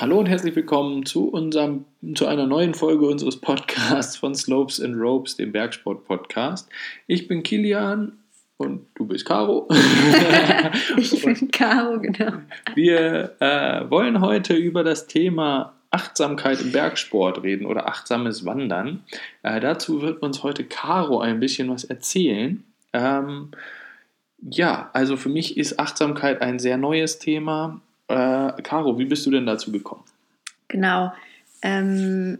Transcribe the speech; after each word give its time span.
Hallo 0.00 0.18
und 0.18 0.30
herzlich 0.30 0.56
willkommen 0.56 1.04
zu, 1.04 1.28
unserem, 1.28 1.84
zu 2.14 2.26
einer 2.26 2.46
neuen 2.46 2.72
Folge 2.72 3.04
unseres 3.04 3.36
Podcasts 3.36 4.16
von 4.16 4.34
Slopes 4.34 4.80
and 4.80 4.96
Ropes, 4.96 5.36
dem 5.36 5.52
Bergsport-Podcast. 5.52 6.70
Ich 7.06 7.28
bin 7.28 7.42
Kilian 7.42 8.12
und 8.56 8.86
du 8.94 9.04
bist 9.04 9.26
Caro. 9.26 9.68
ich 10.96 11.22
bin 11.22 11.50
Caro, 11.50 12.00
genau. 12.00 12.32
Wir 12.74 13.36
äh, 13.40 13.90
wollen 13.90 14.22
heute 14.22 14.54
über 14.54 14.84
das 14.84 15.06
Thema 15.06 15.74
Achtsamkeit 15.90 16.62
im 16.62 16.72
Bergsport 16.72 17.42
reden 17.42 17.66
oder 17.66 17.86
achtsames 17.86 18.46
Wandern. 18.46 19.04
Äh, 19.42 19.60
dazu 19.60 20.00
wird 20.00 20.22
uns 20.22 20.42
heute 20.42 20.64
Caro 20.64 21.20
ein 21.20 21.40
bisschen 21.40 21.68
was 21.68 21.84
erzählen. 21.84 22.64
Ähm, 22.94 23.50
ja, 24.40 24.88
also 24.94 25.18
für 25.18 25.28
mich 25.28 25.58
ist 25.58 25.78
Achtsamkeit 25.78 26.40
ein 26.40 26.58
sehr 26.58 26.78
neues 26.78 27.18
Thema. 27.18 27.82
Äh, 28.10 28.62
Caro, 28.62 28.98
wie 28.98 29.04
bist 29.04 29.24
du 29.26 29.30
denn 29.30 29.46
dazu 29.46 29.70
gekommen? 29.70 30.02
Genau. 30.68 31.12
Ähm, 31.62 32.38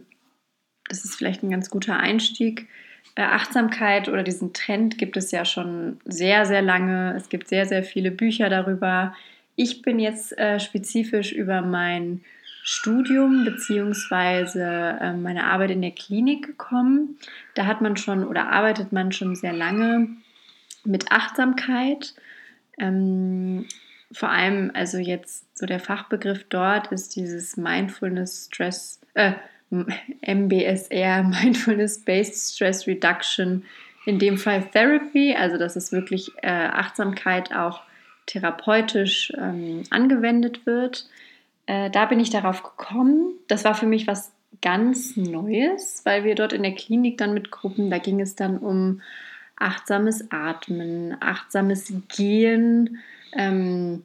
das 0.89 1.05
ist 1.05 1.15
vielleicht 1.15 1.43
ein 1.43 1.49
ganz 1.49 1.69
guter 1.69 1.97
Einstieg. 1.97 2.67
Äh, 3.15 3.23
Achtsamkeit 3.23 4.09
oder 4.09 4.23
diesen 4.23 4.53
Trend 4.53 4.97
gibt 4.97 5.15
es 5.17 5.31
ja 5.31 5.45
schon 5.45 5.99
sehr, 6.05 6.45
sehr 6.45 6.61
lange. 6.61 7.15
Es 7.15 7.29
gibt 7.29 7.47
sehr, 7.47 7.65
sehr 7.65 7.83
viele 7.83 8.11
Bücher 8.11 8.49
darüber. 8.49 9.15
Ich 9.55 9.81
bin 9.81 9.99
jetzt 9.99 10.37
äh, 10.37 10.59
spezifisch 10.59 11.31
über 11.31 11.61
mein 11.61 12.21
Studium 12.63 13.45
bzw. 13.45 14.59
Äh, 14.59 15.13
meine 15.13 15.45
Arbeit 15.45 15.71
in 15.71 15.81
der 15.81 15.91
Klinik 15.91 16.45
gekommen. 16.45 17.17
Da 17.55 17.65
hat 17.65 17.81
man 17.81 17.97
schon 17.97 18.25
oder 18.25 18.51
arbeitet 18.51 18.91
man 18.91 19.11
schon 19.11 19.35
sehr 19.35 19.53
lange 19.53 20.09
mit 20.83 21.11
Achtsamkeit. 21.11 22.13
Ähm, 22.77 23.65
vor 24.13 24.29
allem, 24.29 24.71
also 24.73 24.97
jetzt 24.97 25.57
so 25.57 25.65
der 25.65 25.79
Fachbegriff 25.79 26.45
dort 26.49 26.91
ist 26.91 27.15
dieses 27.15 27.57
Mindfulness 27.57 28.49
Stress, 28.51 28.99
äh, 29.13 29.33
MBSR, 29.71 31.23
Mindfulness 31.23 32.03
Based 32.03 32.55
Stress 32.55 32.87
Reduction, 32.87 33.63
in 34.05 34.19
dem 34.19 34.37
Fall 34.37 34.63
Therapy, 34.71 35.35
also 35.37 35.57
dass 35.57 35.75
es 35.75 35.91
wirklich 35.91 36.31
äh, 36.41 36.47
Achtsamkeit 36.47 37.53
auch 37.53 37.81
therapeutisch 38.25 39.31
ähm, 39.37 39.83
angewendet 39.89 40.65
wird. 40.65 41.07
Äh, 41.67 41.89
da 41.91 42.05
bin 42.05 42.19
ich 42.19 42.29
darauf 42.29 42.63
gekommen. 42.63 43.33
Das 43.47 43.63
war 43.63 43.75
für 43.75 43.85
mich 43.85 44.07
was 44.07 44.31
ganz 44.61 45.15
Neues, 45.17 46.01
weil 46.03 46.23
wir 46.23 46.35
dort 46.35 46.53
in 46.53 46.63
der 46.63 46.75
Klinik 46.75 47.17
dann 47.17 47.33
mit 47.33 47.51
Gruppen, 47.51 47.89
da 47.89 47.97
ging 47.97 48.19
es 48.19 48.35
dann 48.35 48.57
um 48.57 49.01
achtsames 49.61 50.31
Atmen, 50.31 51.15
achtsames 51.19 51.93
Gehen, 52.07 52.99
ähm, 53.33 54.03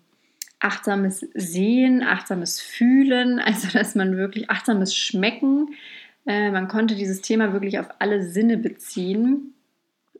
achtsames 0.60 1.26
Sehen, 1.34 2.02
achtsames 2.02 2.60
Fühlen, 2.60 3.38
also 3.44 3.68
dass 3.68 3.94
man 3.94 4.16
wirklich 4.16 4.50
achtsames 4.50 4.94
Schmecken, 4.94 5.74
äh, 6.26 6.50
man 6.50 6.68
konnte 6.68 6.94
dieses 6.94 7.20
Thema 7.20 7.52
wirklich 7.52 7.78
auf 7.78 7.88
alle 7.98 8.22
Sinne 8.22 8.56
beziehen. 8.56 9.54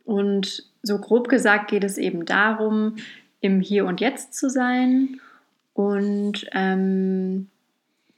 Und 0.05 0.65
so 0.83 0.99
grob 0.99 1.29
gesagt 1.29 1.69
geht 1.69 1.83
es 1.83 1.99
eben 1.99 2.25
darum, 2.27 2.97
im 3.41 3.61
Hier 3.61 3.87
und 3.87 4.01
Jetzt 4.01 4.35
zu 4.35 4.49
sein 4.49 5.21
und 5.77 6.47
ähm, 6.53 7.49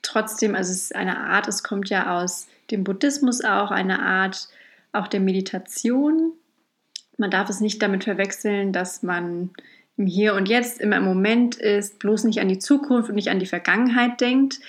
trotzdem, 0.03 0.55
also 0.55 0.71
es 0.71 0.85
ist 0.85 0.95
eine 0.95 1.19
Art, 1.19 1.49
es 1.49 1.65
kommt 1.65 1.91
ja 1.91 2.21
aus 2.21 2.47
dem 2.71 2.85
Buddhismus 2.85 3.43
auch, 3.43 3.73
eine 3.73 4.01
Art 4.01 4.49
auch 4.93 5.09
der 5.09 5.19
Meditation. 5.19 6.33
Man 7.19 7.31
darf 7.31 7.51
es 7.51 7.61
nicht 7.61 7.83
damit 7.83 8.05
verwechseln, 8.05 8.73
dass 8.73 9.03
man 9.03 9.51
im 9.97 10.07
Hier 10.07 10.35
und 10.35 10.49
Jetzt 10.49 10.81
immer 10.81 10.97
im 10.97 11.05
Moment 11.05 11.57
ist, 11.57 11.99
bloß 11.99 12.25
nicht 12.25 12.41
an 12.41 12.49
die 12.49 12.59
Zukunft 12.59 13.11
und 13.11 13.17
nicht 13.17 13.29
an 13.29 13.41
die 13.41 13.47
Vergangenheit 13.47 14.21
denkt. 14.21 14.61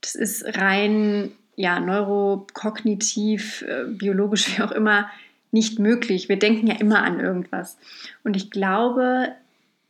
Das 0.00 0.14
ist 0.14 0.44
rein 0.58 1.32
ja, 1.56 1.80
neurokognitiv, 1.80 3.62
äh, 3.62 3.84
biologisch, 3.88 4.46
wie 4.56 4.62
auch 4.62 4.70
immer, 4.70 5.10
nicht 5.50 5.78
möglich. 5.78 6.28
Wir 6.28 6.38
denken 6.38 6.66
ja 6.66 6.76
immer 6.76 7.02
an 7.02 7.20
irgendwas. 7.20 7.78
Und 8.22 8.36
ich 8.36 8.50
glaube, 8.50 9.32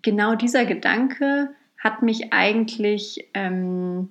genau 0.03 0.35
dieser 0.35 0.65
Gedanke 0.65 1.51
hat 1.77 2.03
mich 2.03 2.33
eigentlich 2.33 3.29
ähm, 3.35 4.09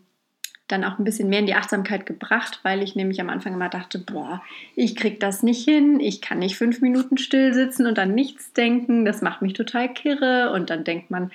dann 0.67 0.83
auch 0.83 0.99
ein 0.99 1.05
bisschen 1.05 1.29
mehr 1.29 1.39
in 1.39 1.45
die 1.45 1.55
Achtsamkeit 1.55 2.05
gebracht, 2.05 2.59
weil 2.63 2.83
ich 2.83 2.95
nämlich 2.95 3.21
am 3.21 3.29
Anfang 3.29 3.53
immer 3.53 3.69
dachte, 3.69 3.99
boah, 3.99 4.41
ich 4.75 4.95
krieg 4.95 5.19
das 5.19 5.41
nicht 5.41 5.63
hin, 5.63 5.99
ich 5.99 6.21
kann 6.21 6.39
nicht 6.39 6.57
fünf 6.57 6.81
Minuten 6.81 7.17
still 7.17 7.53
sitzen 7.53 7.87
und 7.87 7.97
dann 7.97 8.13
nichts 8.13 8.53
denken, 8.53 9.05
das 9.05 9.21
macht 9.21 9.41
mich 9.41 9.53
total 9.53 9.93
kirre. 9.93 10.51
Und 10.51 10.69
dann 10.69 10.83
denkt 10.83 11.09
man, 11.09 11.31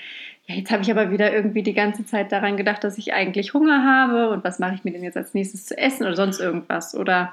ja, 0.47 0.57
jetzt 0.57 0.71
habe 0.71 0.83
ich 0.83 0.91
aber 0.91 1.11
wieder 1.11 1.33
irgendwie 1.33 1.63
die 1.63 1.73
ganze 1.73 2.05
Zeit 2.05 2.31
daran 2.33 2.57
gedacht, 2.57 2.85
dass 2.85 2.99
ich 2.99 3.15
eigentlich 3.15 3.55
Hunger 3.55 3.85
habe 3.85 4.31
und 4.31 4.45
was 4.45 4.59
mache 4.59 4.75
ich 4.75 4.85
mir 4.85 4.93
denn 4.93 5.05
jetzt 5.05 5.17
als 5.17 5.35
nächstes 5.35 5.67
zu 5.67 5.79
essen 5.79 6.05
oder 6.05 6.17
sonst 6.17 6.41
irgendwas? 6.41 6.95
Oder 6.95 7.33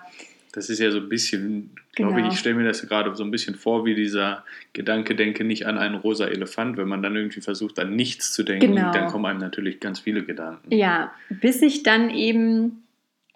das 0.52 0.70
ist 0.70 0.80
ja 0.80 0.90
so 0.92 0.98
ein 0.98 1.10
bisschen, 1.10 1.72
glaube 1.94 2.16
genau. 2.16 2.28
ich, 2.28 2.34
ich 2.34 2.40
stelle 2.40 2.56
mir 2.56 2.64
das 2.64 2.82
gerade 2.88 3.14
so 3.16 3.24
ein 3.24 3.32
bisschen 3.32 3.56
vor, 3.56 3.86
wie 3.86 3.94
dieser 3.94 4.44
Gedanke, 4.74 5.16
denke 5.16 5.44
nicht 5.44 5.68
an 5.68 5.78
einen 5.78 5.96
rosa 5.96 6.26
Elefant. 6.26 6.78
Wenn 6.78 6.88
man 6.88 7.04
dann 7.04 7.16
irgendwie 7.16 7.42
versucht, 7.42 7.78
an 7.80 7.96
nichts 7.96 8.34
zu 8.34 8.44
denken, 8.44 8.76
genau. 8.76 8.92
dann 8.92 9.08
kommen 9.08 9.26
einem 9.26 9.40
natürlich 9.40 9.80
ganz 9.80 10.00
viele 10.00 10.24
Gedanken. 10.24 10.74
Ja, 10.74 11.12
bis 11.30 11.62
ich 11.62 11.84
dann 11.84 12.10
eben, 12.10 12.84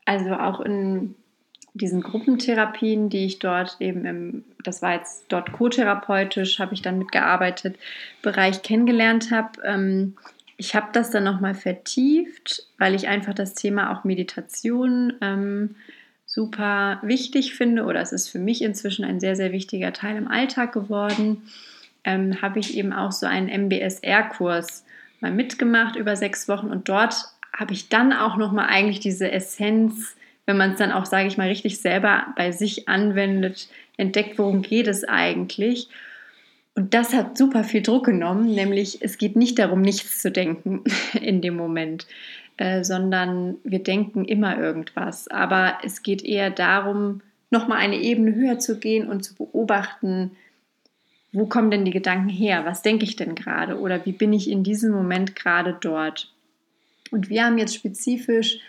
also 0.06 0.34
auch 0.34 0.62
in 0.62 1.16
diesen 1.75 2.01
Gruppentherapien, 2.01 3.09
die 3.09 3.25
ich 3.25 3.40
dort 3.40 3.78
eben 3.80 4.06
im, 4.06 4.44
das 4.63 4.81
war 4.81 4.94
jetzt 4.94 5.25
dort 5.30 5.51
co-therapeutisch, 5.53 6.59
habe 6.59 6.74
ich 6.74 6.81
dann 6.81 6.97
mitgearbeitet, 6.97 7.78
Bereich 8.22 8.63
kennengelernt 8.63 9.31
habe. 9.31 9.62
Ähm, 9.63 10.16
ich 10.57 10.75
habe 10.75 10.88
das 10.94 11.12
dann 11.12 11.24
nochmal 11.24 11.56
vertieft, 11.56 12.68
weil 12.78 12.95
ich 12.95 13.07
einfach 13.07 13.34
das 13.34 13.53
Thema 13.56 13.91
auch 13.91 14.03
Meditation 14.03 15.13
ähm, 15.22 15.75
super 16.33 16.97
wichtig 17.03 17.53
finde 17.53 17.83
oder 17.83 18.01
es 18.01 18.11
ist 18.11 18.27
für 18.27 18.39
mich 18.39 18.63
inzwischen 18.63 19.05
ein 19.05 19.19
sehr, 19.19 19.35
sehr 19.35 19.51
wichtiger 19.51 19.94
Teil 19.94 20.17
im 20.17 20.27
Alltag 20.27 20.73
geworden, 20.73 21.44
ähm, 22.03 22.41
habe 22.41 22.57
ich 22.57 22.75
eben 22.75 22.91
auch 22.91 23.11
so 23.11 23.27
einen 23.27 23.49
MBSR-Kurs 23.49 24.83
mal 25.19 25.31
mitgemacht 25.31 25.95
über 25.95 26.16
sechs 26.16 26.47
Wochen 26.49 26.67
und 26.67 26.89
dort 26.89 27.13
habe 27.55 27.73
ich 27.73 27.89
dann 27.89 28.13
auch 28.13 28.35
nochmal 28.38 28.66
eigentlich 28.67 28.99
diese 28.99 29.31
Essenz, 29.31 30.16
wenn 30.47 30.57
man 30.57 30.71
es 30.71 30.79
dann 30.79 30.91
auch, 30.91 31.05
sage 31.05 31.27
ich 31.27 31.38
mal, 31.38 31.49
richtig 31.49 31.79
selber 31.79 32.25
bei 32.35 32.51
sich 32.51 32.89
anwendet, 32.89 33.67
entdeckt, 33.97 34.39
worum 34.39 34.63
geht 34.63 34.88
es 34.88 35.03
eigentlich. 35.03 35.88
Und 36.73 36.95
das 36.95 37.13
hat 37.13 37.38
super 37.38 37.63
viel 37.63 37.83
Druck 37.83 38.07
genommen, 38.07 38.55
nämlich 38.55 39.03
es 39.03 39.19
geht 39.19 39.35
nicht 39.35 39.59
darum, 39.59 39.81
nichts 39.81 40.19
zu 40.19 40.31
denken 40.31 40.83
in 41.21 41.41
dem 41.41 41.55
Moment, 41.55 42.07
äh, 42.58 42.84
sondern 42.84 43.56
wir 43.64 43.80
denken 43.80 44.25
immer 44.25 44.58
irgendwas. 44.58 45.28
Aber 45.28 45.78
es 45.84 46.03
geht 46.03 46.24
eher 46.24 46.50
darum, 46.50 47.22
nochmal 47.50 47.80
eine 47.80 47.97
Ebene 47.97 48.36
höher 48.36 48.59
zu 48.59 48.80
gehen 48.80 49.08
und 49.08 49.24
zu 49.24 49.36
beobachten, 49.36 50.31
wo 51.31 51.47
kommen 51.47 51.72
denn 51.72 51.86
die 51.86 51.92
Gedanken 51.92 52.30
her? 52.30 52.63
Was 52.66 52.84
denke 52.84 53.06
ich 53.06 53.16
denn 53.16 53.36
gerade? 53.36 53.80
Oder 53.80 54.06
wie 54.06 54.12
bin 54.12 54.34
ich 54.34 54.50
in 54.50 54.63
diesem 54.63 54.92
Moment 54.92 55.36
gerade 55.36 55.75
dort? 55.81 56.31
Und 57.12 57.30
wir 57.30 57.46
haben 57.46 57.58
jetzt 57.58 57.75
spezifisch 57.75 58.59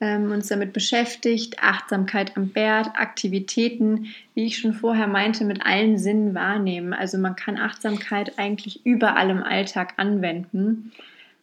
ähm, 0.00 0.30
uns 0.30 0.48
damit 0.48 0.72
beschäftigt, 0.72 1.62
Achtsamkeit 1.62 2.36
am 2.36 2.48
Berg, 2.48 2.88
Aktivitäten, 2.98 4.06
wie 4.34 4.46
ich 4.46 4.58
schon 4.58 4.74
vorher 4.74 5.06
meinte, 5.06 5.44
mit 5.44 5.64
allen 5.64 5.98
Sinnen 5.98 6.34
wahrnehmen. 6.34 6.92
Also 6.92 7.18
man 7.18 7.36
kann 7.36 7.58
Achtsamkeit 7.58 8.38
eigentlich 8.38 8.84
überall 8.84 9.30
im 9.30 9.42
Alltag 9.42 9.94
anwenden. 9.96 10.92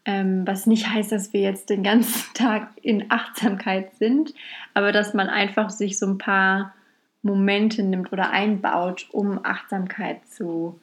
Ähm, 0.04 0.48
was 0.48 0.66
nicht 0.66 0.90
heißt, 0.90 1.12
dass 1.12 1.32
wir 1.34 1.42
jetzt 1.42 1.70
den 1.70 1.84
ganzen 1.84 2.26
Tag 2.34 2.70
in 2.82 3.06
Achtsamkeit 3.10 3.96
sind, 3.96 4.34
aber 4.74 4.92
dass 4.92 5.14
man 5.14 5.28
einfach 5.28 5.70
sich 5.70 6.00
so 6.00 6.08
ein 6.08 6.18
paar 6.18 6.74
Momente 7.22 7.84
nimmt 7.84 8.12
oder 8.12 8.32
einbaut, 8.32 9.08
um 9.12 9.40
Achtsamkeit 9.44 10.28
zu 10.28 10.80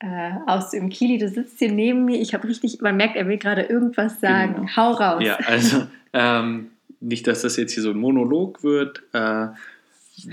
äh, 0.00 0.32
auszuüben. 0.46 0.90
Kili, 0.90 1.18
du 1.18 1.28
sitzt 1.28 1.58
hier 1.58 1.72
neben 1.72 2.04
mir. 2.04 2.20
Ich 2.20 2.34
habe 2.34 2.48
richtig, 2.48 2.80
man 2.80 2.96
merkt, 2.96 3.16
er 3.16 3.28
will 3.28 3.38
gerade 3.38 3.62
irgendwas 3.62 4.20
sagen. 4.20 4.54
Genau. 4.54 4.76
Hau 4.76 4.92
raus. 4.92 5.22
Ja, 5.24 5.36
also 5.46 5.86
ähm, 6.12 6.70
nicht, 7.00 7.26
dass 7.26 7.42
das 7.42 7.56
jetzt 7.56 7.72
hier 7.72 7.82
so 7.82 7.90
ein 7.90 7.98
Monolog 7.98 8.62
wird. 8.62 9.02
Äh, 9.12 9.48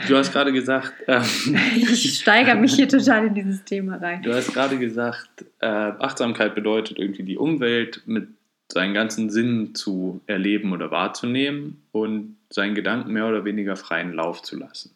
Du 0.08 0.16
hast 0.16 0.32
gerade 0.32 0.52
gesagt. 0.52 0.94
Ähm, 1.08 1.24
ich 1.76 2.20
steigere 2.20 2.56
mich 2.56 2.74
hier 2.74 2.88
total 2.88 3.28
in 3.28 3.36
dieses 3.36 3.64
Thema 3.64 3.98
rein. 3.98 4.22
Du 4.24 4.34
hast 4.34 4.54
gerade 4.54 4.78
gesagt, 4.78 5.46
äh, 5.60 5.66
Achtsamkeit 5.66 6.56
bedeutet 6.56 7.00
irgendwie 7.00 7.24
die 7.24 7.38
Umwelt 7.38 8.02
mit 8.06 8.28
seinen 8.72 8.94
ganzen 8.94 9.30
Sinnen 9.30 9.76
zu 9.76 10.22
erleben 10.28 10.74
oder 10.74 10.92
wahrzunehmen 10.92 11.82
und 11.92 12.38
seinen 12.50 12.76
Gedanken 12.76 13.14
mehr 13.14 13.28
oder 13.28 13.46
weniger 13.46 13.76
freien 13.76 14.14
Lauf 14.14 14.42
zu 14.42 14.58
lassen. 14.58 14.96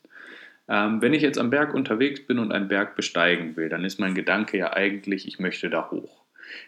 Ähm, 0.68 1.02
wenn 1.02 1.14
ich 1.14 1.22
jetzt 1.22 1.38
am 1.38 1.50
Berg 1.50 1.74
unterwegs 1.74 2.26
bin 2.26 2.40
und 2.40 2.52
einen 2.52 2.68
Berg 2.68 2.96
besteigen 2.96 3.56
will, 3.56 3.70
dann 3.70 3.84
ist 3.84 4.00
mein 4.00 4.16
Gedanke 4.16 4.58
ja 4.58 4.74
eigentlich, 4.74 5.28
ich 5.28 5.40
möchte 5.40 5.70
da 5.70 5.90
hoch 5.92 6.24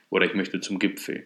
oder 0.10 0.26
ich 0.26 0.34
möchte 0.34 0.60
zum 0.60 0.80
Gipfel. 0.80 1.26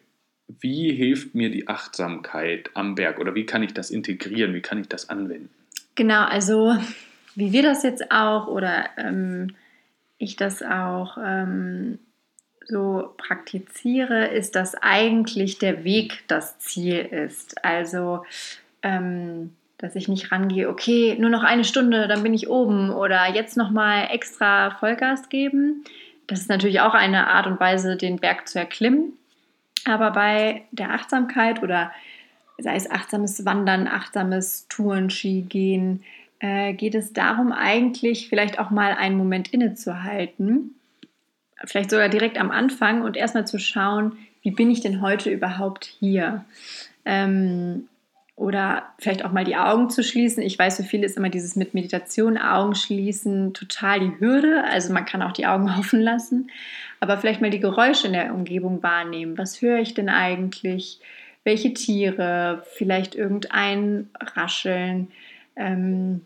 Wie 0.59 0.93
hilft 0.93 1.35
mir 1.35 1.49
die 1.49 1.67
Achtsamkeit 1.67 2.69
am 2.73 2.95
Berg 2.95 3.19
oder 3.19 3.35
wie 3.35 3.45
kann 3.45 3.63
ich 3.63 3.73
das 3.73 3.91
integrieren, 3.91 4.53
wie 4.53 4.61
kann 4.61 4.79
ich 4.79 4.87
das 4.87 5.09
anwenden? 5.09 5.49
Genau, 5.97 6.25
also 6.25 6.77
wie 7.33 7.51
wir 7.51 7.63
das 7.63 7.81
jetzt 7.81 8.11
auch 8.11 8.45
oder 8.45 8.87
ähm, 8.97 9.55
ich 10.19 10.35
das 10.35 10.61
auch 10.61 11.17
ähm, 11.17 11.97
so 12.67 13.15
praktiziere, 13.17 14.27
ist, 14.27 14.55
dass 14.55 14.75
eigentlich 14.75 15.57
der 15.57 15.83
Weg 15.83 16.23
das 16.27 16.59
Ziel 16.59 16.99
ist. 16.99 17.65
Also, 17.65 18.23
ähm, 18.83 19.55
dass 19.79 19.95
ich 19.95 20.07
nicht 20.07 20.31
rangehe, 20.31 20.69
okay, 20.69 21.17
nur 21.19 21.31
noch 21.31 21.43
eine 21.43 21.63
Stunde, 21.63 22.07
dann 22.07 22.21
bin 22.21 22.35
ich 22.35 22.47
oben 22.47 22.91
oder 22.91 23.33
jetzt 23.33 23.57
nochmal 23.57 24.09
extra 24.11 24.69
Vollgas 24.79 25.29
geben. 25.29 25.83
Das 26.27 26.41
ist 26.41 26.49
natürlich 26.49 26.81
auch 26.81 26.93
eine 26.93 27.25
Art 27.25 27.47
und 27.47 27.59
Weise, 27.59 27.97
den 27.97 28.17
Berg 28.17 28.47
zu 28.47 28.59
erklimmen. 28.59 29.13
Aber 29.85 30.11
bei 30.11 30.61
der 30.71 30.91
Achtsamkeit 30.91 31.63
oder 31.63 31.91
sei 32.57 32.75
es 32.75 32.89
achtsames 32.89 33.45
Wandern, 33.45 33.87
achtsames 33.87 34.67
Touren, 34.67 35.09
Ski 35.09 35.41
gehen, 35.41 36.03
äh, 36.39 36.73
geht 36.73 36.95
es 36.95 37.13
darum, 37.13 37.51
eigentlich 37.51 38.29
vielleicht 38.29 38.59
auch 38.59 38.69
mal 38.69 38.93
einen 38.93 39.17
Moment 39.17 39.53
innezuhalten. 39.53 40.75
Vielleicht 41.65 41.89
sogar 41.89 42.09
direkt 42.09 42.37
am 42.37 42.51
Anfang 42.51 43.01
und 43.01 43.17
erstmal 43.17 43.47
zu 43.47 43.59
schauen, 43.59 44.17
wie 44.41 44.51
bin 44.51 44.69
ich 44.69 44.81
denn 44.81 45.01
heute 45.01 45.31
überhaupt 45.31 45.85
hier? 45.99 46.45
Ähm, 47.05 47.87
oder 48.37 48.83
vielleicht 48.99 49.25
auch 49.25 49.31
mal 49.31 49.43
die 49.43 49.55
Augen 49.55 49.89
zu 49.89 50.03
schließen. 50.03 50.43
Ich 50.43 50.59
weiß, 50.59 50.77
für 50.77 50.83
viele 50.83 51.07
ist 51.07 51.17
immer 51.17 51.29
dieses 51.29 51.55
mit 51.55 51.73
Meditation 51.73 52.37
Augen 52.37 52.75
schließen 52.75 53.55
total 53.55 53.99
die 53.99 54.19
Hürde. 54.19 54.63
Also 54.63 54.93
man 54.93 55.05
kann 55.05 55.23
auch 55.23 55.31
die 55.31 55.47
Augen 55.47 55.69
offen 55.79 56.01
lassen. 56.01 56.51
Aber 56.99 57.17
vielleicht 57.17 57.41
mal 57.41 57.49
die 57.49 57.59
Geräusche 57.59 58.05
in 58.05 58.13
der 58.13 58.33
Umgebung 58.33 58.83
wahrnehmen. 58.83 59.39
Was 59.39 59.61
höre 59.63 59.79
ich 59.79 59.95
denn 59.95 60.09
eigentlich? 60.09 60.99
Welche 61.47 61.73
Tiere? 61.73 62.61
Vielleicht 62.73 63.15
irgendein 63.15 64.09
Rascheln. 64.19 65.07
Ähm, 65.55 66.19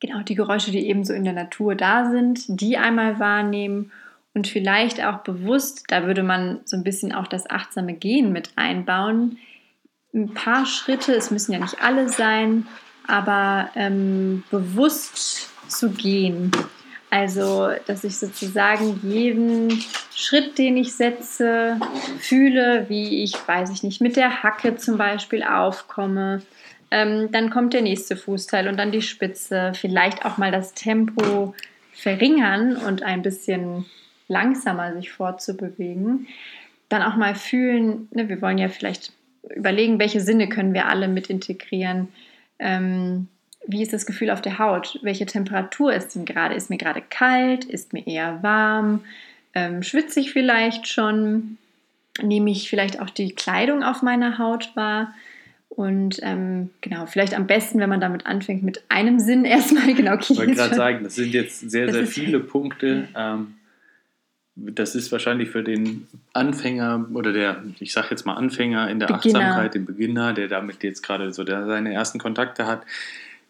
genau, 0.00 0.22
die 0.22 0.34
Geräusche, 0.34 0.72
die 0.72 0.88
eben 0.88 1.04
so 1.04 1.12
in 1.12 1.22
der 1.22 1.34
Natur 1.34 1.76
da 1.76 2.10
sind, 2.10 2.60
die 2.60 2.76
einmal 2.76 3.20
wahrnehmen 3.20 3.92
und 4.34 4.48
vielleicht 4.48 5.04
auch 5.04 5.18
bewusst, 5.18 5.84
da 5.86 6.04
würde 6.04 6.24
man 6.24 6.58
so 6.64 6.76
ein 6.76 6.82
bisschen 6.82 7.12
auch 7.12 7.28
das 7.28 7.48
achtsame 7.48 7.92
Gehen 7.94 8.32
mit 8.32 8.50
einbauen, 8.56 9.38
ein 10.12 10.34
paar 10.34 10.66
Schritte, 10.66 11.14
es 11.14 11.30
müssen 11.30 11.52
ja 11.52 11.60
nicht 11.60 11.80
alle 11.80 12.08
sein, 12.08 12.66
aber 13.06 13.70
ähm, 13.76 14.42
bewusst 14.50 15.48
zu 15.68 15.90
gehen. 15.90 16.50
Also, 17.10 17.70
dass 17.86 18.04
ich 18.04 18.16
sozusagen 18.16 19.00
jeden 19.02 19.82
Schritt, 20.14 20.58
den 20.58 20.76
ich 20.76 20.94
setze, 20.94 21.76
fühle, 22.20 22.88
wie 22.88 23.24
ich, 23.24 23.34
weiß 23.48 23.70
ich 23.70 23.82
nicht, 23.82 24.00
mit 24.00 24.16
der 24.16 24.44
Hacke 24.44 24.76
zum 24.76 24.96
Beispiel 24.96 25.42
aufkomme. 25.42 26.42
Ähm, 26.92 27.30
dann 27.32 27.50
kommt 27.50 27.74
der 27.74 27.82
nächste 27.82 28.16
Fußteil 28.16 28.68
und 28.68 28.76
dann 28.76 28.92
die 28.92 29.02
Spitze. 29.02 29.72
Vielleicht 29.74 30.24
auch 30.24 30.38
mal 30.38 30.52
das 30.52 30.72
Tempo 30.72 31.54
verringern 31.92 32.76
und 32.76 33.02
ein 33.02 33.22
bisschen 33.22 33.86
langsamer 34.28 34.94
sich 34.94 35.10
fortzubewegen. 35.10 36.28
Dann 36.88 37.02
auch 37.02 37.16
mal 37.16 37.34
fühlen, 37.34 38.08
ne, 38.12 38.28
wir 38.28 38.40
wollen 38.40 38.58
ja 38.58 38.68
vielleicht 38.68 39.12
überlegen, 39.56 39.98
welche 39.98 40.20
Sinne 40.20 40.48
können 40.48 40.74
wir 40.74 40.86
alle 40.86 41.08
mit 41.08 41.28
integrieren. 41.28 42.08
Ähm, 42.60 43.28
wie 43.66 43.82
ist 43.82 43.92
das 43.92 44.06
Gefühl 44.06 44.30
auf 44.30 44.40
der 44.40 44.58
Haut? 44.58 44.98
Welche 45.02 45.26
Temperatur 45.26 45.92
ist 45.92 46.14
denn 46.14 46.24
gerade? 46.24 46.54
Ist 46.54 46.70
mir 46.70 46.78
gerade 46.78 47.02
kalt? 47.08 47.64
Ist 47.64 47.92
mir 47.92 48.06
eher 48.06 48.42
warm? 48.42 49.02
Ähm, 49.54 49.82
schwitze 49.82 50.20
ich 50.20 50.32
vielleicht 50.32 50.88
schon? 50.88 51.58
Nehme 52.22 52.50
ich 52.50 52.68
vielleicht 52.68 53.00
auch 53.00 53.10
die 53.10 53.34
Kleidung 53.34 53.82
auf 53.82 54.02
meiner 54.02 54.38
Haut 54.38 54.74
wahr? 54.74 55.14
Und 55.68 56.18
ähm, 56.22 56.70
genau, 56.80 57.06
vielleicht 57.06 57.34
am 57.34 57.46
besten, 57.46 57.78
wenn 57.78 57.88
man 57.88 58.00
damit 58.00 58.26
anfängt, 58.26 58.62
mit 58.62 58.82
einem 58.88 59.20
Sinn 59.20 59.44
erstmal. 59.46 59.94
Genau, 59.94 60.16
ich 60.18 60.36
wollte 60.36 60.54
gerade 60.54 60.74
sagen, 60.74 61.04
das 61.04 61.14
sind 61.14 61.32
jetzt 61.32 61.70
sehr, 61.70 61.92
sehr 61.92 62.06
viele 62.06 62.40
Punkte. 62.40 63.08
Ähm, 63.14 63.54
das 64.56 64.94
ist 64.94 65.12
wahrscheinlich 65.12 65.50
für 65.50 65.62
den 65.62 66.06
Anfänger 66.32 67.06
oder 67.14 67.32
der, 67.32 67.62
ich 67.78 67.92
sage 67.92 68.08
jetzt 68.10 68.26
mal 68.26 68.34
Anfänger 68.34 68.90
in 68.90 68.98
der 68.98 69.06
Beginner. 69.06 69.38
Achtsamkeit, 69.40 69.74
den 69.74 69.86
Beginner, 69.86 70.34
der 70.34 70.48
damit 70.48 70.82
jetzt 70.82 71.02
gerade 71.02 71.32
so 71.32 71.44
der, 71.44 71.66
seine 71.66 71.94
ersten 71.94 72.18
Kontakte 72.18 72.66
hat, 72.66 72.82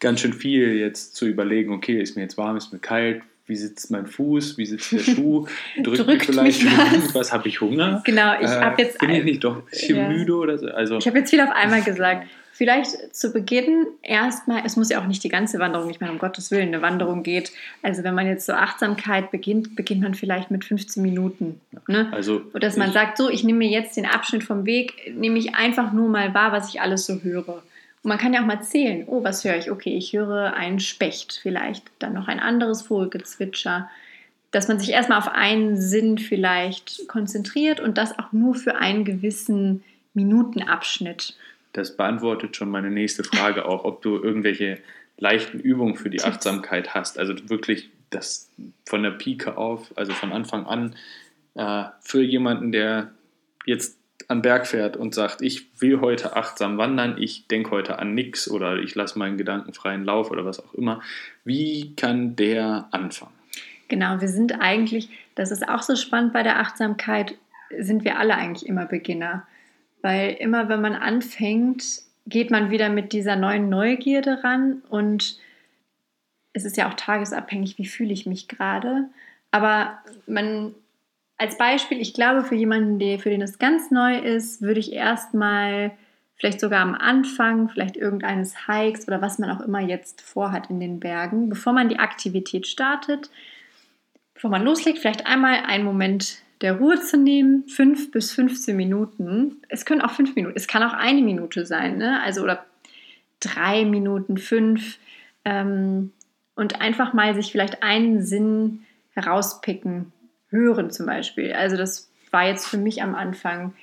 ganz 0.01 0.19
schön 0.19 0.33
viel 0.33 0.73
jetzt 0.73 1.15
zu 1.15 1.25
überlegen, 1.25 1.71
okay, 1.71 2.01
ist 2.01 2.17
mir 2.17 2.23
jetzt 2.23 2.37
warm, 2.37 2.57
ist 2.57 2.73
mir 2.73 2.79
kalt, 2.79 3.21
wie 3.47 3.55
sitzt 3.55 3.91
mein 3.91 4.07
Fuß, 4.07 4.57
wie 4.57 4.65
sitzt 4.65 4.91
der 4.91 4.99
Schuh, 4.99 5.47
drückt, 5.83 6.07
drückt 6.07 6.25
vielleicht 6.25 6.65
was, 6.65 7.15
was 7.15 7.33
habe 7.33 7.47
ich 7.47 7.61
Hunger? 7.61 8.01
Genau, 8.05 8.33
ich 8.39 8.47
äh, 8.47 8.61
habe 8.61 8.81
jetzt 8.81 8.99
bin 8.99 9.09
ich 9.11 9.23
nicht 9.23 9.43
doch 9.43 9.57
ein 9.57 9.65
bisschen 9.69 9.97
ja. 9.97 10.09
müde 10.09 10.35
oder 10.35 10.57
so. 10.57 10.67
Also 10.67 10.97
ich 10.97 11.07
habe 11.07 11.19
jetzt 11.19 11.29
viel 11.29 11.41
auf 11.41 11.51
einmal 11.51 11.81
gesagt. 11.85 12.27
Vielleicht 12.53 13.15
zu 13.15 13.31
Beginn 13.31 13.87
erstmal, 14.03 14.61
es 14.65 14.75
muss 14.75 14.89
ja 14.89 15.01
auch 15.01 15.07
nicht 15.07 15.23
die 15.23 15.29
ganze 15.29 15.57
Wanderung, 15.57 15.89
ich 15.89 15.99
meine, 15.99 16.11
um 16.11 16.19
Gottes 16.19 16.51
Willen, 16.51 16.67
eine 16.67 16.81
Wanderung 16.83 17.23
geht. 17.23 17.51
Also 17.81 18.03
wenn 18.03 18.13
man 18.13 18.27
jetzt 18.27 18.45
so 18.45 18.53
Achtsamkeit 18.53 19.31
beginnt, 19.31 19.75
beginnt 19.75 20.01
man 20.01 20.13
vielleicht 20.13 20.51
mit 20.51 20.63
15 20.63 21.01
Minuten. 21.01 21.59
Ne? 21.87 22.09
Also 22.11 22.41
Oder 22.51 22.59
dass 22.59 22.77
man 22.77 22.91
sagt, 22.91 23.17
so, 23.17 23.29
ich 23.29 23.43
nehme 23.43 23.59
mir 23.59 23.69
jetzt 23.69 23.97
den 23.97 24.05
Abschnitt 24.05 24.43
vom 24.43 24.67
Weg, 24.67 25.11
nehme 25.15 25.39
ich 25.39 25.55
einfach 25.55 25.91
nur 25.91 26.07
mal 26.07 26.35
wahr, 26.35 26.51
was 26.51 26.69
ich 26.69 26.81
alles 26.81 27.07
so 27.07 27.21
höre. 27.23 27.63
Und 28.03 28.09
man 28.09 28.17
kann 28.17 28.33
ja 28.33 28.41
auch 28.41 28.45
mal 28.45 28.63
zählen, 28.63 29.03
oh, 29.07 29.23
was 29.23 29.43
höre 29.43 29.57
ich? 29.57 29.71
Okay, 29.71 29.95
ich 29.95 30.13
höre 30.13 30.53
einen 30.53 30.79
Specht 30.79 31.39
vielleicht, 31.41 31.85
dann 31.99 32.13
noch 32.13 32.27
ein 32.27 32.39
anderes 32.39 32.81
Vogelgezwitscher. 32.83 33.89
Dass 34.51 34.67
man 34.67 34.79
sich 34.79 34.89
erstmal 34.89 35.19
auf 35.19 35.29
einen 35.29 35.77
Sinn 35.77 36.17
vielleicht 36.17 37.07
konzentriert 37.07 37.79
und 37.79 37.97
das 37.97 38.17
auch 38.17 38.31
nur 38.31 38.55
für 38.55 38.75
einen 38.75 39.05
gewissen 39.05 39.83
Minutenabschnitt 40.13 41.35
das 41.73 41.95
beantwortet 41.95 42.55
schon 42.55 42.69
meine 42.69 42.91
nächste 42.91 43.23
Frage 43.23 43.65
auch, 43.69 43.83
ob 43.83 44.01
du 44.01 44.17
irgendwelche 44.17 44.79
leichten 45.17 45.59
Übungen 45.59 45.95
für 45.95 46.09
die 46.09 46.23
Achtsamkeit 46.23 46.93
hast. 46.93 47.19
Also 47.19 47.33
wirklich 47.49 47.89
das 48.09 48.49
von 48.85 49.03
der 49.03 49.11
Pike 49.11 49.57
auf, 49.57 49.91
also 49.95 50.13
von 50.13 50.31
Anfang 50.31 50.65
an, 50.65 50.95
äh, 51.55 51.85
für 52.01 52.21
jemanden, 52.21 52.71
der 52.71 53.11
jetzt 53.65 53.97
an 54.31 54.41
Berg 54.41 54.65
fährt 54.65 54.97
und 54.97 55.13
sagt, 55.13 55.41
ich 55.41 55.81
will 55.81 56.01
heute 56.01 56.35
achtsam 56.35 56.77
wandern, 56.77 57.17
ich 57.19 57.47
denke 57.47 57.71
heute 57.71 57.99
an 57.99 58.15
nichts 58.15 58.49
oder 58.49 58.77
ich 58.77 58.95
lasse 58.95 59.19
meinen 59.19 59.37
Gedanken 59.37 59.73
freien 59.73 60.05
Lauf 60.05 60.31
oder 60.31 60.45
was 60.45 60.59
auch 60.59 60.73
immer. 60.73 61.01
Wie 61.43 61.93
kann 61.95 62.35
der 62.35 62.87
anfangen? 62.91 63.33
Genau, 63.89 64.21
wir 64.21 64.29
sind 64.29 64.61
eigentlich, 64.61 65.09
das 65.35 65.51
ist 65.51 65.67
auch 65.67 65.81
so 65.81 65.95
spannend 65.95 66.33
bei 66.33 66.43
der 66.43 66.59
Achtsamkeit, 66.59 67.35
sind 67.77 68.05
wir 68.05 68.17
alle 68.17 68.35
eigentlich 68.35 68.67
immer 68.67 68.85
Beginner. 68.85 69.45
Weil 70.01 70.37
immer, 70.39 70.69
wenn 70.69 70.81
man 70.81 70.95
anfängt, 70.95 71.83
geht 72.25 72.51
man 72.51 72.71
wieder 72.71 72.89
mit 72.89 73.13
dieser 73.13 73.35
neuen 73.35 73.69
Neugierde 73.69 74.43
ran 74.43 74.81
und 74.89 75.37
es 76.53 76.65
ist 76.65 76.77
ja 76.77 76.89
auch 76.89 76.95
tagesabhängig, 76.95 77.77
wie 77.77 77.85
fühle 77.85 78.13
ich 78.13 78.25
mich 78.25 78.47
gerade. 78.47 79.09
Aber 79.51 79.99
man, 80.25 80.73
als 81.41 81.57
Beispiel, 81.57 81.99
ich 81.99 82.13
glaube, 82.13 82.43
für 82.43 82.53
jemanden, 82.53 82.99
der, 82.99 83.17
für 83.17 83.31
den 83.31 83.41
es 83.41 83.57
ganz 83.57 83.89
neu 83.89 84.15
ist, 84.19 84.61
würde 84.61 84.79
ich 84.79 84.93
erstmal 84.93 85.91
vielleicht 86.35 86.59
sogar 86.59 86.81
am 86.81 86.93
Anfang, 86.93 87.67
vielleicht 87.67 87.97
irgendeines 87.97 88.67
Hikes 88.67 89.07
oder 89.07 89.23
was 89.23 89.39
man 89.39 89.49
auch 89.49 89.61
immer 89.61 89.79
jetzt 89.79 90.21
vorhat 90.21 90.69
in 90.69 90.79
den 90.79 90.99
Bergen, 90.99 91.49
bevor 91.49 91.73
man 91.73 91.89
die 91.89 91.97
Aktivität 91.97 92.67
startet, 92.67 93.31
bevor 94.35 94.51
man 94.51 94.63
loslegt, 94.63 94.99
vielleicht 94.99 95.25
einmal 95.25 95.63
einen 95.65 95.83
Moment 95.83 96.43
der 96.61 96.77
Ruhe 96.77 97.01
zu 97.01 97.17
nehmen, 97.17 97.67
fünf 97.67 98.11
bis 98.11 98.31
15 98.33 98.77
Minuten. 98.77 99.63
Es 99.67 99.83
können 99.83 100.01
auch 100.01 100.11
fünf 100.11 100.35
Minuten, 100.35 100.55
es 100.55 100.67
kann 100.67 100.83
auch 100.83 100.93
eine 100.93 101.23
Minute 101.23 101.65
sein, 101.65 101.97
ne? 101.97 102.21
Also 102.21 102.43
oder 102.43 102.63
drei 103.39 103.83
Minuten, 103.83 104.37
fünf. 104.37 104.99
Ähm, 105.43 106.11
und 106.53 106.81
einfach 106.81 107.13
mal 107.13 107.33
sich 107.33 107.51
vielleicht 107.51 107.81
einen 107.81 108.21
Sinn 108.21 108.83
herauspicken, 109.15 110.11
hören 110.51 110.91
zum 110.91 111.07
Beispiel. 111.07 111.53
Also 111.53 111.77
das 111.77 112.11
war 112.29 112.47
jetzt 112.47 112.67
für 112.67 112.77
mich 112.77 113.01
am 113.01 113.15
Anfang 113.15 113.73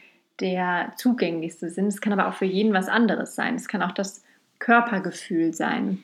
der 0.40 0.92
zugänglichste 0.96 1.68
Sinn. 1.68 1.86
Es 1.86 2.00
kann 2.00 2.12
aber 2.12 2.28
auch 2.28 2.34
für 2.34 2.44
jeden 2.44 2.72
was 2.72 2.88
anderes 2.88 3.34
sein. 3.34 3.56
Es 3.56 3.68
kann 3.68 3.82
auch 3.82 3.92
das 3.92 4.22
Körpergefühl 4.60 5.52
sein 5.52 6.02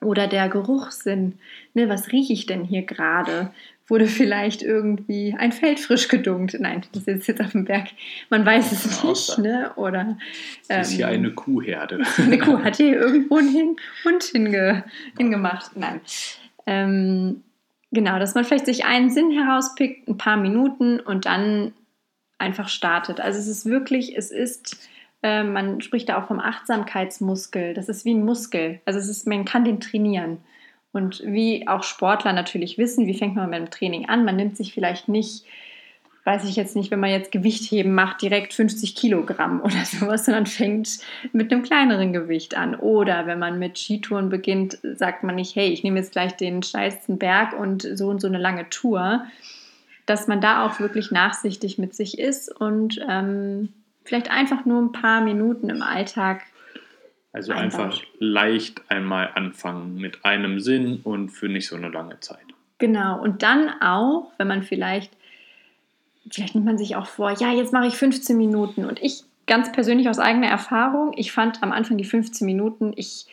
oder 0.00 0.28
der 0.28 0.48
Geruchssinn. 0.48 1.38
Ne, 1.74 1.88
was 1.88 2.12
rieche 2.12 2.32
ich 2.32 2.46
denn 2.46 2.64
hier 2.64 2.82
gerade? 2.82 3.50
wurde 3.86 4.06
vielleicht 4.06 4.62
irgendwie 4.62 5.34
ein 5.38 5.52
Feld 5.52 5.78
frisch 5.78 6.08
gedungt. 6.08 6.56
Nein, 6.58 6.82
das 6.92 7.04
ist 7.04 7.26
jetzt 7.26 7.40
auf 7.40 7.52
dem 7.52 7.64
Berg. 7.64 7.88
Man 8.30 8.46
weiß 8.46 8.72
es 8.72 9.02
nicht, 9.02 9.38
ne? 9.38 9.72
Oder 9.76 10.16
das 10.68 10.88
ist 10.88 10.96
hier 10.96 11.08
ähm, 11.08 11.14
eine 11.14 11.30
Kuhherde. 11.32 12.02
Eine 12.18 12.38
Kuh 12.38 12.58
hat 12.60 12.76
hier 12.76 12.98
irgendwo 12.98 13.36
einen 13.36 13.76
Hund 14.04 14.24
hinge, 14.24 14.84
hingemacht. 15.18 15.76
Nein. 15.76 16.00
Ähm, 16.66 17.42
genau, 17.94 18.18
dass 18.18 18.34
man 18.34 18.44
vielleicht 18.44 18.66
sich 18.66 18.84
einen 18.84 19.10
Sinn 19.10 19.30
herauspickt, 19.30 20.08
ein 20.08 20.18
paar 20.18 20.36
Minuten 20.36 21.00
und 21.00 21.24
dann 21.24 21.72
einfach 22.38 22.68
startet. 22.68 23.20
Also 23.20 23.38
es 23.38 23.46
ist 23.46 23.66
wirklich, 23.66 24.16
es 24.16 24.30
ist 24.30 24.76
äh, 25.24 25.42
man 25.42 25.80
spricht 25.80 26.10
da 26.10 26.22
auch 26.22 26.28
vom 26.28 26.38
Achtsamkeitsmuskel. 26.38 27.72
Das 27.72 27.88
ist 27.88 28.04
wie 28.04 28.12
ein 28.12 28.24
Muskel. 28.24 28.80
Also 28.84 28.98
es 28.98 29.08
ist, 29.08 29.26
man 29.26 29.46
kann 29.46 29.64
den 29.64 29.80
trainieren. 29.80 30.38
Und 30.92 31.22
wie 31.24 31.66
auch 31.66 31.82
Sportler 31.82 32.34
natürlich 32.34 32.76
wissen, 32.76 33.06
wie 33.06 33.18
fängt 33.18 33.34
man 33.34 33.48
mit 33.48 33.58
dem 33.58 33.70
Training 33.70 34.08
an? 34.08 34.24
Man 34.24 34.36
nimmt 34.36 34.56
sich 34.56 34.74
vielleicht 34.74 35.08
nicht, 35.08 35.44
weiß 36.24 36.48
ich 36.48 36.56
jetzt 36.56 36.74
nicht, 36.74 36.90
wenn 36.90 37.00
man 37.00 37.10
jetzt 37.10 37.32
Gewichtheben 37.32 37.94
macht, 37.94 38.22
direkt 38.22 38.54
50 38.54 38.96
Kilogramm 38.96 39.60
oder 39.60 39.84
sowas, 39.84 40.24
sondern 40.24 40.46
fängt 40.46 40.98
mit 41.32 41.52
einem 41.52 41.62
kleineren 41.62 42.12
Gewicht 42.12 42.56
an. 42.56 42.74
Oder 42.74 43.26
wenn 43.26 43.38
man 43.38 43.58
mit 43.58 43.78
Skitouren 43.78 44.30
beginnt, 44.30 44.78
sagt 44.82 45.22
man 45.22 45.34
nicht, 45.34 45.54
hey, 45.54 45.68
ich 45.68 45.84
nehme 45.84 45.98
jetzt 45.98 46.12
gleich 46.12 46.34
den 46.36 46.62
steilsten 46.62 47.18
Berg 47.18 47.52
und 47.52 47.82
so 47.82 48.08
und 48.08 48.20
so 48.20 48.26
eine 48.26 48.38
lange 48.38 48.68
Tour. 48.70 49.26
dass 50.06 50.28
man 50.28 50.42
da 50.42 50.66
auch 50.66 50.80
wirklich 50.80 51.10
nachsichtig 51.10 51.78
mit 51.78 51.94
sich 51.94 52.18
ist 52.18 52.50
und 52.50 53.00
ähm, 53.08 53.70
vielleicht 54.04 54.30
einfach 54.30 54.66
nur 54.66 54.82
ein 54.82 54.92
paar 54.92 55.22
Minuten 55.22 55.70
im 55.70 55.82
Alltag. 55.82 56.42
Also 57.32 57.52
einbaut. 57.52 57.80
einfach 57.80 58.02
leicht 58.18 58.82
einmal 58.90 59.30
anfangen 59.34 59.96
mit 59.96 60.24
einem 60.24 60.60
Sinn 60.60 61.00
und 61.02 61.30
für 61.30 61.48
nicht 61.48 61.66
so 61.66 61.76
eine 61.76 61.88
lange 61.88 62.20
Zeit. 62.20 62.44
Genau, 62.78 63.20
und 63.20 63.42
dann 63.42 63.70
auch, 63.80 64.30
wenn 64.36 64.46
man 64.46 64.62
vielleicht, 64.62 65.10
vielleicht 66.30 66.54
nimmt 66.54 66.66
man 66.66 66.78
sich 66.78 66.96
auch 66.96 67.06
vor, 67.06 67.30
ja, 67.30 67.52
jetzt 67.52 67.72
mache 67.72 67.86
ich 67.86 67.94
15 67.94 68.36
Minuten 68.36 68.84
und 68.84 69.02
ich 69.02 69.24
ganz 69.46 69.72
persönlich 69.72 70.08
aus 70.08 70.18
eigener 70.18 70.48
Erfahrung, 70.48 71.12
ich 71.16 71.32
fand 71.32 71.62
am 71.62 71.72
Anfang 71.72 71.98
die 71.98 72.04
15 72.04 72.46
Minuten, 72.46 72.92
ich, 72.96 73.26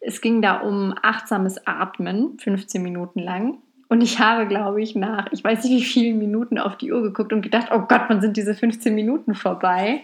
es 0.00 0.20
ging 0.20 0.40
da 0.42 0.58
um 0.58 0.94
achtsames 1.02 1.66
Atmen, 1.66 2.38
15 2.38 2.82
Minuten 2.82 3.20
lang. 3.20 3.58
Und 3.88 4.02
ich 4.02 4.18
habe, 4.18 4.46
glaube 4.46 4.82
ich, 4.82 4.94
nach, 4.94 5.32
ich 5.32 5.42
weiß 5.42 5.64
nicht 5.64 5.72
wie 5.72 5.84
vielen 5.84 6.18
Minuten 6.18 6.58
auf 6.58 6.76
die 6.76 6.92
Uhr 6.92 7.02
geguckt 7.02 7.32
und 7.32 7.40
gedacht, 7.40 7.68
oh 7.72 7.80
Gott, 7.80 8.02
wann 8.08 8.20
sind 8.20 8.36
diese 8.36 8.54
15 8.54 8.94
Minuten 8.94 9.34
vorbei? 9.34 10.02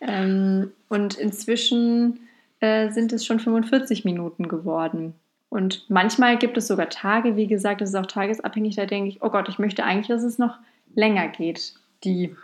Ähm, 0.00 0.72
und 0.88 1.14
inzwischen 1.18 2.20
äh, 2.60 2.90
sind 2.90 3.12
es 3.12 3.26
schon 3.26 3.38
45 3.38 4.04
Minuten 4.04 4.48
geworden. 4.48 5.14
Und 5.50 5.88
manchmal 5.88 6.36
gibt 6.36 6.56
es 6.58 6.68
sogar 6.68 6.90
Tage, 6.90 7.36
wie 7.36 7.46
gesagt, 7.46 7.80
es 7.80 7.90
ist 7.90 7.94
auch 7.94 8.06
tagesabhängig, 8.06 8.76
da 8.76 8.86
denke 8.86 9.08
ich, 9.08 9.22
oh 9.22 9.30
Gott, 9.30 9.48
ich 9.48 9.58
möchte 9.58 9.84
eigentlich, 9.84 10.08
dass 10.08 10.22
es 10.22 10.38
noch 10.38 10.58
länger 10.94 11.28
geht, 11.28 11.74
die 12.04 12.34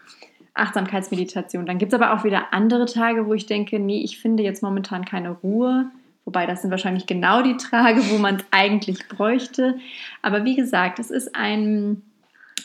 Achtsamkeitsmeditation. 0.54 1.66
Dann 1.66 1.78
gibt 1.78 1.92
es 1.92 2.00
aber 2.00 2.14
auch 2.14 2.24
wieder 2.24 2.52
andere 2.54 2.86
Tage, 2.86 3.26
wo 3.26 3.34
ich 3.34 3.46
denke, 3.46 3.78
nee, 3.78 4.02
ich 4.02 4.18
finde 4.18 4.42
jetzt 4.42 4.62
momentan 4.62 5.04
keine 5.04 5.30
Ruhe. 5.30 5.86
Wobei 6.24 6.46
das 6.46 6.62
sind 6.62 6.70
wahrscheinlich 6.70 7.06
genau 7.06 7.42
die 7.42 7.56
Tage, 7.56 8.00
wo 8.10 8.18
man 8.18 8.36
es 8.36 8.44
eigentlich 8.50 9.08
bräuchte. 9.08 9.76
Aber 10.22 10.44
wie 10.44 10.56
gesagt, 10.56 10.98
es 10.98 11.10
ist 11.10 11.34
ein, 11.34 12.02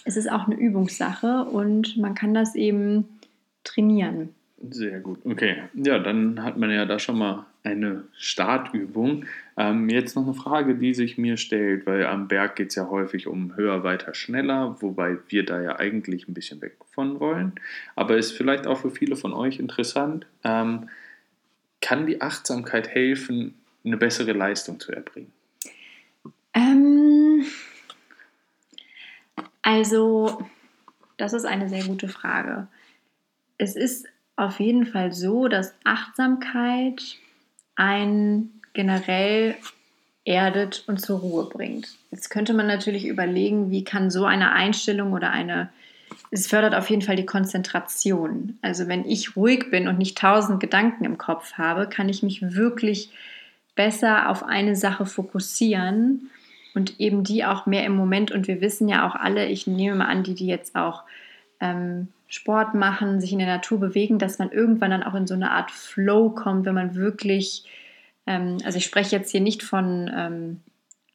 es 0.06 0.16
ist 0.16 0.32
auch 0.32 0.46
eine 0.46 0.56
Übungssache 0.56 1.46
und 1.46 1.98
man 1.98 2.16
kann 2.16 2.34
das 2.34 2.56
eben 2.56 3.20
trainieren. 3.64 4.30
Sehr 4.70 5.00
gut. 5.00 5.20
Okay, 5.26 5.64
ja, 5.74 6.00
dann 6.00 6.44
hat 6.44 6.58
man 6.58 6.70
ja 6.70 6.86
da 6.86 7.00
schon 7.00 7.18
mal 7.18 7.46
eine 7.64 8.06
Startübung. 8.18 9.26
Ähm, 9.58 9.90
jetzt 9.90 10.16
noch 10.16 10.24
eine 10.24 10.34
Frage, 10.34 10.76
die 10.76 10.94
sich 10.94 11.18
mir 11.18 11.38
stellt, 11.38 11.86
weil 11.86 12.06
am 12.06 12.28
Berg 12.28 12.56
geht 12.56 12.70
es 12.70 12.76
ja 12.76 12.90
häufig 12.90 13.28
um 13.28 13.56
höher, 13.56 13.84
weiter, 13.84 14.14
schneller, 14.14 14.78
wobei 14.82 15.18
wir 15.28 15.46
da 15.46 15.62
ja 15.62 15.78
eigentlich 15.78 16.28
ein 16.28 16.34
bisschen 16.34 16.62
weg 16.62 16.78
von 16.92 17.20
wollen. 17.20 17.54
Aber 17.96 18.18
ist 18.18 18.32
vielleicht 18.32 18.66
auch 18.66 18.80
für 18.80 18.92
viele 18.92 19.16
von 19.16 19.34
euch 19.34 19.60
interessant. 19.60 20.26
Ähm, 20.44 20.90
kann 21.82 22.08
die 22.08 22.22
Achtsamkeit 22.22 22.88
helfen, 22.90 23.56
eine 23.84 23.98
bessere 23.98 24.34
Leistung 24.34 24.80
zu 24.80 24.92
erbringen? 24.92 25.32
Ähm, 26.54 27.46
also, 29.62 30.46
das 31.18 31.34
ist 31.34 31.46
eine 31.46 31.70
sehr 31.70 31.84
gute 31.84 32.08
Frage. 32.08 32.68
Es 33.58 33.76
ist 33.76 34.08
auf 34.36 34.60
jeden 34.60 34.86
Fall 34.86 35.12
so, 35.12 35.48
dass 35.48 35.76
Achtsamkeit 35.84 37.20
einen 37.80 38.62
generell 38.74 39.56
erdet 40.26 40.84
und 40.88 41.02
zur 41.02 41.20
Ruhe 41.20 41.50
bringt. 41.50 41.88
Jetzt 42.12 42.30
könnte 42.30 42.54
man 42.54 42.68
natürlich 42.68 43.08
überlegen, 43.08 43.72
wie 43.72 43.84
kann 43.84 44.12
so 44.12 44.26
eine 44.26 44.52
Einstellung 44.52 45.14
oder 45.14 45.32
eine 45.32 45.70
es 46.32 46.48
fördert 46.48 46.76
auf 46.76 46.90
jeden 46.90 47.02
Fall 47.02 47.16
die 47.16 47.26
Konzentration. 47.26 48.58
Also 48.62 48.88
wenn 48.88 49.06
ich 49.06 49.36
ruhig 49.36 49.72
bin 49.72 49.88
und 49.88 49.98
nicht 49.98 50.18
tausend 50.18 50.60
Gedanken 50.60 51.06
im 51.06 51.18
Kopf 51.18 51.54
habe, 51.54 51.88
kann 51.88 52.10
ich 52.10 52.24
mich 52.24 52.56
wirklich 52.56 53.12
besser 53.76 54.30
auf 54.30 54.44
eine 54.44 54.76
Sache 54.76 55.06
fokussieren 55.06 56.30
und 56.76 57.00
eben 57.00 57.24
die 57.24 57.46
auch 57.46 57.66
mehr 57.66 57.86
im 57.86 57.96
Moment. 57.96 58.32
Und 58.32 58.48
wir 58.48 58.62
wissen 58.62 58.88
ja 58.88 59.08
auch 59.08 59.16
alle, 59.16 59.48
ich 59.48 59.68
nehme 59.68 59.96
mal 59.96 60.06
an, 60.06 60.24
die, 60.24 60.36
die 60.36 60.48
jetzt 60.48 60.76
auch 60.76 61.04
ähm, 61.60 62.10
Sport 62.30 62.76
machen, 62.76 63.20
sich 63.20 63.34
in 63.34 63.40
der 63.40 63.48
Natur 63.48 63.80
bewegen, 63.80 64.20
dass 64.20 64.40
man 64.40 64.52
irgendwann 64.52 64.92
dann 64.92 65.04
auch 65.04 65.16
in 65.16 65.28
so 65.28 65.34
eine 65.34 65.52
Art 65.52 65.72
Flow 65.72 66.30
kommt, 66.30 66.66
wenn 66.66 66.76
man 66.76 66.96
wirklich, 66.96 67.66
ähm, 68.28 68.58
also 68.64 68.78
ich 68.78 68.86
spreche 68.86 69.16
jetzt 69.16 69.32
hier 69.32 69.42
nicht 69.42 69.64
von 69.64 70.10
ähm, 70.16 70.62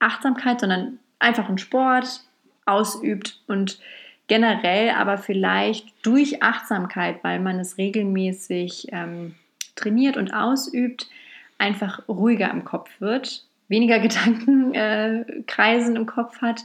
Achtsamkeit, 0.00 0.60
sondern 0.60 0.98
einfach 1.20 1.48
einen 1.48 1.58
Sport 1.58 2.20
ausübt 2.66 3.40
und 3.46 3.78
generell 4.26 4.90
aber 4.90 5.16
vielleicht 5.16 5.86
durch 6.04 6.42
Achtsamkeit, 6.42 7.22
weil 7.22 7.38
man 7.38 7.60
es 7.60 7.78
regelmäßig 7.78 8.88
ähm, 8.90 9.36
trainiert 9.76 10.16
und 10.16 10.32
ausübt, 10.34 11.08
einfach 11.58 12.08
ruhiger 12.08 12.50
im 12.50 12.64
Kopf 12.64 12.90
wird, 13.00 13.44
weniger 13.68 13.98
Gedankenkreisen 14.00 15.94
äh, 15.94 15.98
im 15.98 16.06
Kopf 16.06 16.40
hat, 16.40 16.62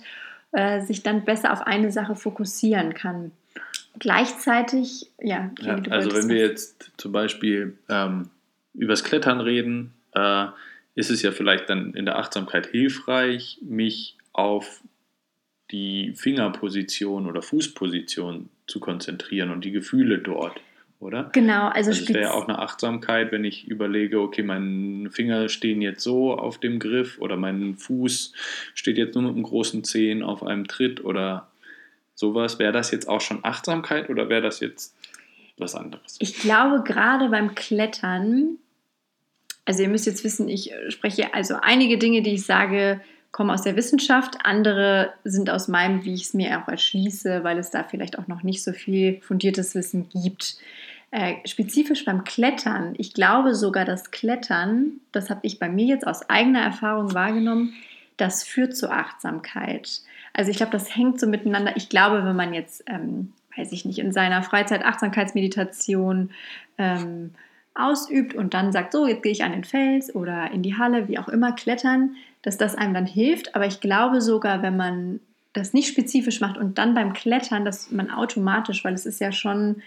äh, 0.53 0.82
sich 0.82 1.03
dann 1.03 1.25
besser 1.25 1.53
auf 1.53 1.62
eine 1.68 1.91
Sache 1.91 2.15
fokussieren 2.15 2.96
kann. 2.96 3.32
Gleichzeitig, 4.00 5.12
ja. 5.20 5.51
ja 5.62 5.75
also 5.89 6.13
wenn 6.13 6.29
wir 6.29 6.38
jetzt 6.38 6.91
zum 6.98 7.12
Beispiel 7.12 7.77
ähm, 7.89 8.29
übers 8.74 9.03
Klettern 9.03 9.41
reden, 9.41 9.94
äh, 10.13 10.48
ist 10.96 11.12
es 11.12 11.22
ja 11.22 11.32
vielleicht 11.32 11.70
dann 11.70 11.94
in 11.94 12.06
der 12.06 12.18
Achtsamkeit 12.18 12.68
hilfreich, 12.68 13.60
mich 13.62 14.18
auf 14.34 14.82
die 15.72 16.13
Fingerposition 16.15 17.27
oder 17.27 17.41
Fußposition 17.41 18.50
zu 18.68 18.79
konzentrieren 18.79 19.51
und 19.51 19.63
die 19.65 19.72
Gefühle 19.72 20.20
dort, 20.20 20.60
oder? 21.00 21.29
Genau, 21.34 21.68
also, 21.68 21.91
also 21.91 22.03
es 22.03 22.10
wäre 22.10 22.24
ja 22.24 22.32
auch 22.32 22.48
eine 22.48 22.60
Achtsamkeit, 22.60 23.32
wenn 23.32 23.44
ich 23.44 23.68
überlege, 23.68 24.20
okay, 24.20 24.44
meine 24.44 25.10
Finger 25.12 25.50
stehen 25.50 25.82
jetzt 25.82 26.01
so 26.01 26.34
auf 26.34 26.60
dem 26.60 26.79
Griff 26.79 27.20
oder 27.20 27.38
mein 27.38 27.75
Fuß 27.77 28.34
steht 28.74 28.98
jetzt 28.98 29.15
nur 29.15 29.24
mit 29.24 29.34
einem 29.34 29.44
großen 29.44 29.84
Zehen 29.84 30.24
auf 30.24 30.44
einem 30.44 30.68
Tritt 30.68 31.03
oder 31.03 31.49
sowas. 32.20 32.60
Wäre 32.60 32.74
das 32.74 32.92
jetzt 32.92 33.08
auch 33.08 33.22
schon 33.22 33.40
Achtsamkeit 33.44 34.10
oder 34.10 34.30
wäre 34.30 34.42
das 34.42 34.60
jetzt 34.60 34.96
was 35.58 35.76
anderes? 35.76 36.18
Ich 36.20 36.40
glaube, 36.40 36.84
gerade 36.84 37.30
beim 37.30 37.56
Klettern, 37.56 38.58
also 39.66 39.84
ihr 39.84 39.90
müsst 39.90 40.06
jetzt 40.06 40.24
wissen, 40.24 40.50
ich 40.50 40.74
spreche 40.90 41.34
also 41.34 41.56
einige 41.62 41.98
Dinge, 41.98 42.22
die 42.22 42.34
ich 42.34 42.46
sage, 42.46 43.02
kommen 43.32 43.52
aus 43.52 43.62
der 43.62 43.76
Wissenschaft, 43.76 44.38
andere 44.44 45.14
sind 45.24 45.50
aus 45.50 45.68
meinem, 45.68 46.04
wie 46.04 46.14
ich 46.14 46.24
es 46.24 46.34
mir 46.34 46.62
auch 46.62 46.68
erschließe, 46.68 47.44
weil 47.44 47.58
es 47.60 47.70
da 47.70 47.84
vielleicht 47.84 48.18
auch 48.18 48.28
noch 48.28 48.44
nicht 48.44 48.64
so 48.64 48.74
viel 48.74 49.22
fundiertes 49.22 49.76
Wissen 49.76 50.10
gibt. 50.10 50.58
Äh, 51.12 51.36
spezifisch 51.48 52.06
beim 52.06 52.24
Klettern, 52.24 52.94
ich 52.98 53.14
glaube 53.14 53.56
sogar, 53.56 53.86
dass 53.86 54.12
Klettern, 54.12 55.00
das 55.12 55.30
habe 55.30 55.42
ich 55.44 55.58
bei 55.58 55.70
mir 55.70 55.86
jetzt 55.86 56.06
aus 56.06 56.30
eigener 56.30 56.62
Erfahrung 56.62 57.14
wahrgenommen, 57.14 57.74
das 58.20 58.44
führt 58.44 58.76
zur 58.76 58.92
Achtsamkeit. 58.92 60.02
Also 60.34 60.52
ich 60.52 60.58
glaube, 60.58 60.72
das 60.72 60.96
hängt 60.96 61.20
so 61.20 61.28
miteinander. 61.28 61.76
Ich 61.76 61.90
glaube, 61.90 62.24
wenn 62.26 62.36
man 62.36 62.54
jetzt, 62.54 62.84
ähm, 62.88 63.34
weiß 63.56 63.72
ich 63.72 63.86
nicht, 63.86 64.00
in 64.00 64.12
seiner 64.12 64.44
Freizeit 64.44 64.86
Achtsamkeitsmeditation 64.86 66.32
ähm, 66.78 67.32
ausübt 67.76 68.36
und 68.36 68.54
dann 68.54 68.72
sagt, 68.72 68.92
so, 68.92 69.08
jetzt 69.08 69.24
gehe 69.24 69.32
ich 69.32 69.44
an 69.44 69.52
den 69.52 69.64
Fels 69.64 70.14
oder 70.14 70.52
in 70.52 70.64
die 70.64 70.78
Halle, 70.78 71.08
wie 71.08 71.18
auch 71.18 71.30
immer, 71.30 71.54
klettern, 71.54 72.16
dass 72.42 72.58
das 72.58 72.76
einem 72.76 72.94
dann 72.94 73.06
hilft. 73.06 73.56
Aber 73.56 73.66
ich 73.66 73.80
glaube 73.80 74.22
sogar, 74.22 74.62
wenn 74.62 74.78
man 74.78 75.20
das 75.54 75.74
nicht 75.74 75.88
spezifisch 75.88 76.42
macht 76.42 76.58
und 76.58 76.78
dann 76.78 76.94
beim 76.94 77.14
Klettern, 77.14 77.66
dass 77.66 77.92
man 77.92 78.12
automatisch, 78.12 78.84
weil 78.84 78.94
es 78.94 79.06
ist 79.06 79.20
ja 79.20 79.32
schon 79.32 79.82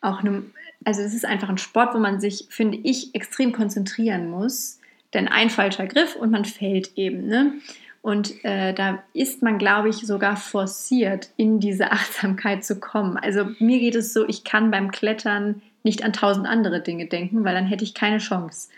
auch 0.00 0.20
eine, 0.20 0.44
also 0.84 1.02
es 1.02 1.12
ist 1.12 1.24
einfach 1.24 1.48
ein 1.48 1.58
Sport, 1.58 1.94
wo 1.94 1.98
man 1.98 2.20
sich, 2.20 2.46
finde 2.50 2.78
ich, 2.82 3.14
extrem 3.14 3.52
konzentrieren 3.52 4.30
muss. 4.30 4.77
Denn 5.14 5.28
ein 5.28 5.50
falscher 5.50 5.86
Griff 5.86 6.16
und 6.16 6.30
man 6.30 6.44
fällt 6.44 6.96
eben. 6.96 7.26
Ne? 7.26 7.54
Und 8.02 8.44
äh, 8.44 8.74
da 8.74 9.02
ist 9.14 9.42
man, 9.42 9.58
glaube 9.58 9.88
ich, 9.88 9.96
sogar 9.96 10.36
forciert, 10.36 11.30
in 11.36 11.60
diese 11.60 11.92
Achtsamkeit 11.92 12.64
zu 12.64 12.78
kommen. 12.78 13.16
Also 13.16 13.46
mir 13.58 13.78
geht 13.78 13.94
es 13.94 14.12
so, 14.12 14.28
ich 14.28 14.44
kann 14.44 14.70
beim 14.70 14.90
Klettern 14.90 15.62
nicht 15.82 16.04
an 16.04 16.12
tausend 16.12 16.46
andere 16.46 16.80
Dinge 16.80 17.06
denken, 17.06 17.44
weil 17.44 17.54
dann 17.54 17.66
hätte 17.66 17.84
ich 17.84 17.94
keine 17.94 18.18
Chance 18.18 18.68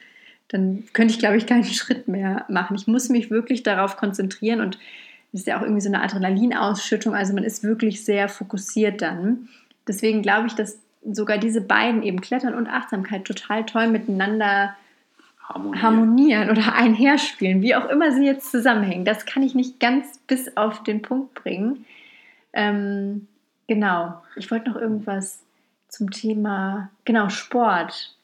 dann 0.51 0.85
könnte 0.93 1.15
ich, 1.15 1.21
glaube 1.21 1.37
ich, 1.37 1.47
keinen 1.47 1.65
Schritt 1.65 2.09
mehr 2.09 2.45
machen. 2.49 2.77
Ich 2.77 2.87
muss 2.87 3.09
mich 3.09 3.31
wirklich 3.31 3.63
darauf 3.63 3.97
konzentrieren 3.97 4.61
und 4.61 4.79
das 5.33 5.43
ist 5.43 5.47
ja 5.47 5.59
auch 5.59 5.63
irgendwie 5.63 5.81
so 5.81 5.89
eine 5.89 6.03
Adrenalinausschüttung. 6.03 7.15
Also 7.15 7.33
man 7.35 7.45
ist 7.45 7.63
wirklich 7.63 8.05
sehr 8.05 8.29
fokussiert 8.29 9.01
dann. 9.01 9.49
Deswegen 9.87 10.23
glaube 10.23 10.49
ich, 10.49 10.55
dass 10.55 10.79
sogar 11.05 11.39
diese 11.39 11.61
beiden 11.61 12.03
eben 12.03 12.21
Klettern 12.21 12.55
und 12.55 12.67
Achtsamkeit 12.67 13.25
total 13.25 13.65
toll 13.65 13.87
miteinander 13.87 14.75
harmonieren, 15.51 15.83
harmonieren 15.83 16.51
oder 16.51 16.75
einherspielen, 16.75 17.63
wie 17.63 17.75
auch 17.75 17.89
immer 17.89 18.13
sie 18.13 18.25
jetzt 18.25 18.51
zusammenhängen. 18.51 19.05
Das 19.05 19.27
kann 19.27 19.43
ich 19.43 19.55
nicht 19.55 19.81
ganz 19.81 20.19
bis 20.27 20.57
auf 20.57 20.83
den 20.83 21.03
Punkt 21.03 21.35
bringen. 21.35 21.85
Ähm, 22.53 23.27
genau. 23.67 24.23
Ich 24.37 24.51
wollte 24.51 24.71
noch 24.71 24.77
irgendwas 24.77 25.43
zum 25.89 26.11
Thema, 26.11 26.91
genau, 27.05 27.29
Sport 27.29 28.15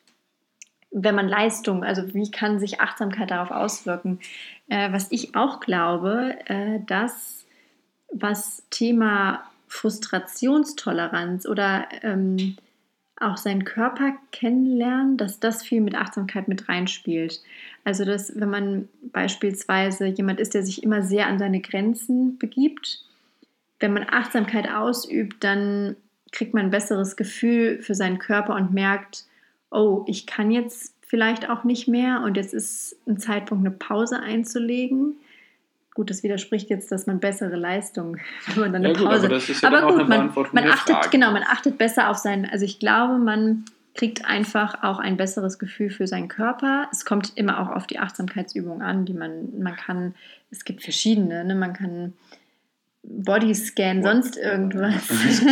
wenn 0.98 1.14
man 1.14 1.28
Leistung, 1.28 1.84
also 1.84 2.14
wie 2.14 2.30
kann 2.30 2.58
sich 2.58 2.80
Achtsamkeit 2.80 3.30
darauf 3.30 3.50
auswirken? 3.50 4.18
Äh, 4.68 4.92
was 4.92 5.12
ich 5.12 5.34
auch 5.36 5.60
glaube, 5.60 6.34
äh, 6.46 6.80
dass 6.86 7.44
was 8.10 8.62
Thema 8.70 9.44
Frustrationstoleranz 9.68 11.46
oder 11.46 11.86
ähm, 12.02 12.56
auch 13.18 13.36
seinen 13.36 13.64
Körper 13.64 14.14
kennenlernen, 14.30 15.16
dass 15.16 15.40
das 15.40 15.62
viel 15.62 15.80
mit 15.80 15.94
Achtsamkeit 15.94 16.48
mit 16.48 16.68
reinspielt. 16.68 17.42
Also, 17.84 18.04
dass 18.04 18.38
wenn 18.38 18.50
man 18.50 18.88
beispielsweise 19.12 20.06
jemand 20.06 20.40
ist, 20.40 20.54
der 20.54 20.64
sich 20.64 20.82
immer 20.82 21.02
sehr 21.02 21.26
an 21.26 21.38
seine 21.38 21.60
Grenzen 21.60 22.38
begibt, 22.38 23.04
wenn 23.80 23.92
man 23.92 24.06
Achtsamkeit 24.10 24.70
ausübt, 24.70 25.42
dann 25.44 25.96
kriegt 26.32 26.54
man 26.54 26.64
ein 26.64 26.70
besseres 26.70 27.16
Gefühl 27.16 27.80
für 27.82 27.94
seinen 27.94 28.18
Körper 28.18 28.54
und 28.54 28.72
merkt, 28.72 29.24
oh, 29.70 30.04
ich 30.06 30.26
kann 30.26 30.50
jetzt 30.50 30.94
vielleicht 31.06 31.48
auch 31.48 31.64
nicht 31.64 31.88
mehr 31.88 32.22
und 32.24 32.36
jetzt 32.36 32.52
ist 32.52 32.96
ein 33.06 33.18
Zeitpunkt, 33.18 33.64
eine 33.64 33.74
Pause 33.74 34.20
einzulegen. 34.20 35.16
Gut, 35.96 36.10
das 36.10 36.22
widerspricht 36.22 36.68
jetzt, 36.68 36.92
dass 36.92 37.06
man 37.06 37.20
bessere 37.20 37.56
Leistung, 37.56 38.18
wenn 38.48 38.60
man 38.60 38.72
dann 38.74 38.84
eine 38.84 38.92
ja, 38.92 38.98
gut, 38.98 39.08
Pause. 39.08 39.26
Aber, 39.26 39.34
das 39.34 39.48
ist 39.48 39.62
ja 39.62 39.72
aber 39.72 39.90
gut, 39.90 40.06
man, 40.06 40.30
man 40.52 40.64
achtet 40.70 40.94
Frage. 40.94 41.08
genau, 41.10 41.32
man 41.32 41.42
achtet 41.42 41.78
besser 41.78 42.10
auf 42.10 42.18
seinen. 42.18 42.44
Also 42.44 42.66
ich 42.66 42.78
glaube, 42.78 43.16
man 43.16 43.64
kriegt 43.94 44.26
einfach 44.26 44.82
auch 44.82 44.98
ein 44.98 45.16
besseres 45.16 45.58
Gefühl 45.58 45.88
für 45.88 46.06
seinen 46.06 46.28
Körper. 46.28 46.86
Es 46.92 47.06
kommt 47.06 47.32
immer 47.36 47.62
auch 47.62 47.74
auf 47.74 47.86
die 47.86 47.98
Achtsamkeitsübung 47.98 48.82
an, 48.82 49.06
die 49.06 49.14
man 49.14 49.58
man 49.58 49.74
kann. 49.74 50.14
Es 50.50 50.66
gibt 50.66 50.82
verschiedene. 50.82 51.42
Ne? 51.46 51.54
Man 51.54 51.72
kann 51.72 52.12
Bodyscan, 53.02 54.02
sonst 54.02 54.36
irgendwas. 54.36 55.08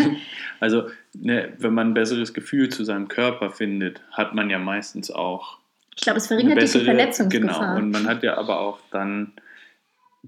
Also, 0.61 0.89
ne, 1.13 1.53
wenn 1.59 1.75
man 1.75 1.91
ein 1.91 1.95
besseres 1.95 2.33
Gefühl 2.33 2.71
zu 2.71 2.85
seinem 2.85 3.09
Körper 3.09 3.51
findet, 3.51 4.01
hat 4.13 4.35
man 4.35 4.49
ja 4.49 4.59
meistens 4.59 5.11
auch. 5.11 5.59
Ich 5.95 6.03
glaube, 6.03 6.19
es 6.19 6.29
verringert 6.29 6.59
bessere, 6.59 6.81
die 6.81 6.85
Verletzungsgefahr. 6.87 7.61
Genau, 7.61 7.77
und 7.77 7.91
man 7.91 8.07
hat 8.07 8.23
ja 8.23 8.39
aber 8.39 8.61
auch 8.61 8.79
dann 8.91 9.33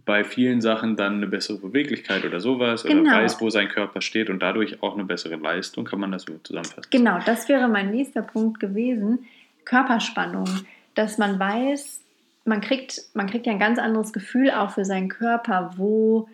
bei 0.04 0.24
vielen 0.24 0.60
Sachen 0.60 0.96
dann 0.96 1.16
eine 1.16 1.26
bessere 1.26 1.58
Beweglichkeit 1.58 2.24
oder 2.24 2.40
sowas 2.40 2.82
genau. 2.82 3.02
oder 3.02 3.22
weiß, 3.22 3.40
wo 3.40 3.48
sein 3.48 3.68
Körper 3.68 4.02
steht 4.02 4.28
und 4.28 4.40
dadurch 4.40 4.82
auch 4.82 4.94
eine 4.94 5.04
bessere 5.04 5.36
Leistung, 5.36 5.84
kann 5.84 6.00
man 6.00 6.12
das 6.12 6.24
so 6.24 6.38
zusammenfassen. 6.42 6.90
Genau, 6.90 7.18
das 7.24 7.48
wäre 7.48 7.68
mein 7.68 7.90
nächster 7.90 8.22
Punkt 8.22 8.60
gewesen. 8.60 9.26
Körperspannung, 9.64 10.48
dass 10.94 11.18
man 11.18 11.38
weiß, 11.38 12.00
man 12.44 12.60
kriegt, 12.60 13.02
man 13.14 13.28
kriegt 13.28 13.46
ja 13.46 13.52
ein 13.52 13.58
ganz 13.58 13.78
anderes 13.78 14.12
Gefühl 14.12 14.50
auch 14.50 14.70
für 14.70 14.84
seinen 14.84 15.08
Körper, 15.08 15.72
wo 15.76 16.28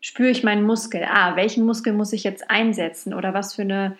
spüre 0.00 0.30
ich 0.30 0.44
meinen 0.44 0.62
Muskel, 0.62 1.04
ah, 1.08 1.36
welchen 1.36 1.64
Muskel 1.64 1.92
muss 1.92 2.12
ich 2.12 2.22
jetzt 2.22 2.50
einsetzen 2.50 3.14
oder 3.14 3.34
was 3.34 3.54
für 3.54 3.62
eine, 3.62 3.96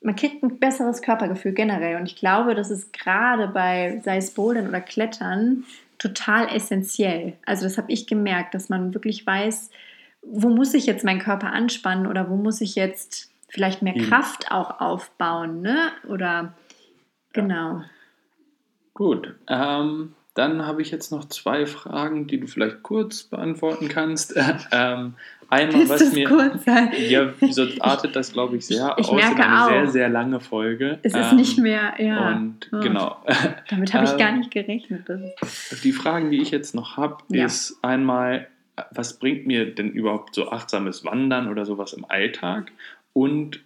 man 0.00 0.16
kriegt 0.16 0.42
ein 0.42 0.58
besseres 0.58 1.02
Körpergefühl 1.02 1.52
generell 1.52 1.96
und 1.96 2.06
ich 2.06 2.16
glaube, 2.16 2.54
das 2.54 2.70
ist 2.70 2.92
gerade 2.92 3.46
bei, 3.46 4.00
sei 4.04 4.16
es 4.16 4.32
Bouldern 4.32 4.68
oder 4.68 4.80
Klettern, 4.80 5.64
total 6.04 6.54
essentiell. 6.54 7.34
Also 7.46 7.64
das 7.64 7.78
habe 7.78 7.90
ich 7.90 8.06
gemerkt, 8.06 8.54
dass 8.54 8.68
man 8.68 8.92
wirklich 8.94 9.26
weiß, 9.26 9.70
wo 10.22 10.48
muss 10.48 10.74
ich 10.74 10.86
jetzt 10.86 11.04
meinen 11.04 11.20
Körper 11.20 11.52
anspannen 11.52 12.06
oder 12.06 12.28
wo 12.28 12.36
muss 12.36 12.60
ich 12.60 12.74
jetzt 12.74 13.30
vielleicht 13.48 13.82
mehr 13.82 13.96
mhm. 13.96 14.08
Kraft 14.08 14.50
auch 14.50 14.80
aufbauen, 14.80 15.60
ne? 15.60 15.92
Oder 16.08 16.54
genau. 17.32 17.78
Ja. 17.78 17.84
Gut. 18.94 19.34
Ähm, 19.48 20.14
dann 20.34 20.66
habe 20.66 20.82
ich 20.82 20.90
jetzt 20.90 21.12
noch 21.12 21.26
zwei 21.26 21.64
Fragen, 21.64 22.26
die 22.26 22.40
du 22.40 22.48
vielleicht 22.48 22.82
kurz 22.82 23.22
beantworten 23.22 23.88
kannst. 23.88 24.34
ähm, 24.72 25.14
einmal, 25.48 25.88
was 25.88 26.12
mir. 26.12 26.28
Kurz 26.28 26.64
sein? 26.64 26.90
Ja, 27.08 27.32
sonst 27.50 27.80
artet 27.80 28.16
das, 28.16 28.32
glaube 28.32 28.56
ich, 28.56 28.66
sehr 28.66 28.96
ich, 28.98 29.08
aus 29.08 29.14
merke 29.14 29.36
in 29.36 29.42
eine 29.42 29.64
auch. 29.64 29.68
sehr, 29.68 29.90
sehr 29.90 30.08
lange 30.08 30.40
Folge. 30.40 30.98
Es 31.02 31.14
ist 31.14 31.30
ähm, 31.30 31.36
nicht 31.36 31.58
mehr, 31.58 31.94
ja. 31.98 32.32
Und 32.32 32.68
oh. 32.72 32.80
genau. 32.80 33.16
Damit 33.70 33.94
habe 33.94 34.04
ich 34.06 34.16
gar 34.16 34.30
ähm, 34.30 34.38
nicht 34.38 34.50
gerechnet. 34.50 35.08
Die 35.84 35.92
Fragen, 35.92 36.32
die 36.32 36.42
ich 36.42 36.50
jetzt 36.50 36.74
noch 36.74 36.96
habe, 36.96 37.18
ja. 37.28 37.46
ist 37.46 37.78
einmal, 37.82 38.48
was 38.90 39.20
bringt 39.20 39.46
mir 39.46 39.72
denn 39.72 39.90
überhaupt 39.90 40.34
so 40.34 40.50
achtsames 40.50 41.04
Wandern 41.04 41.48
oder 41.48 41.64
sowas 41.64 41.92
im 41.92 42.04
Alltag? 42.08 42.72
Und 43.12 43.60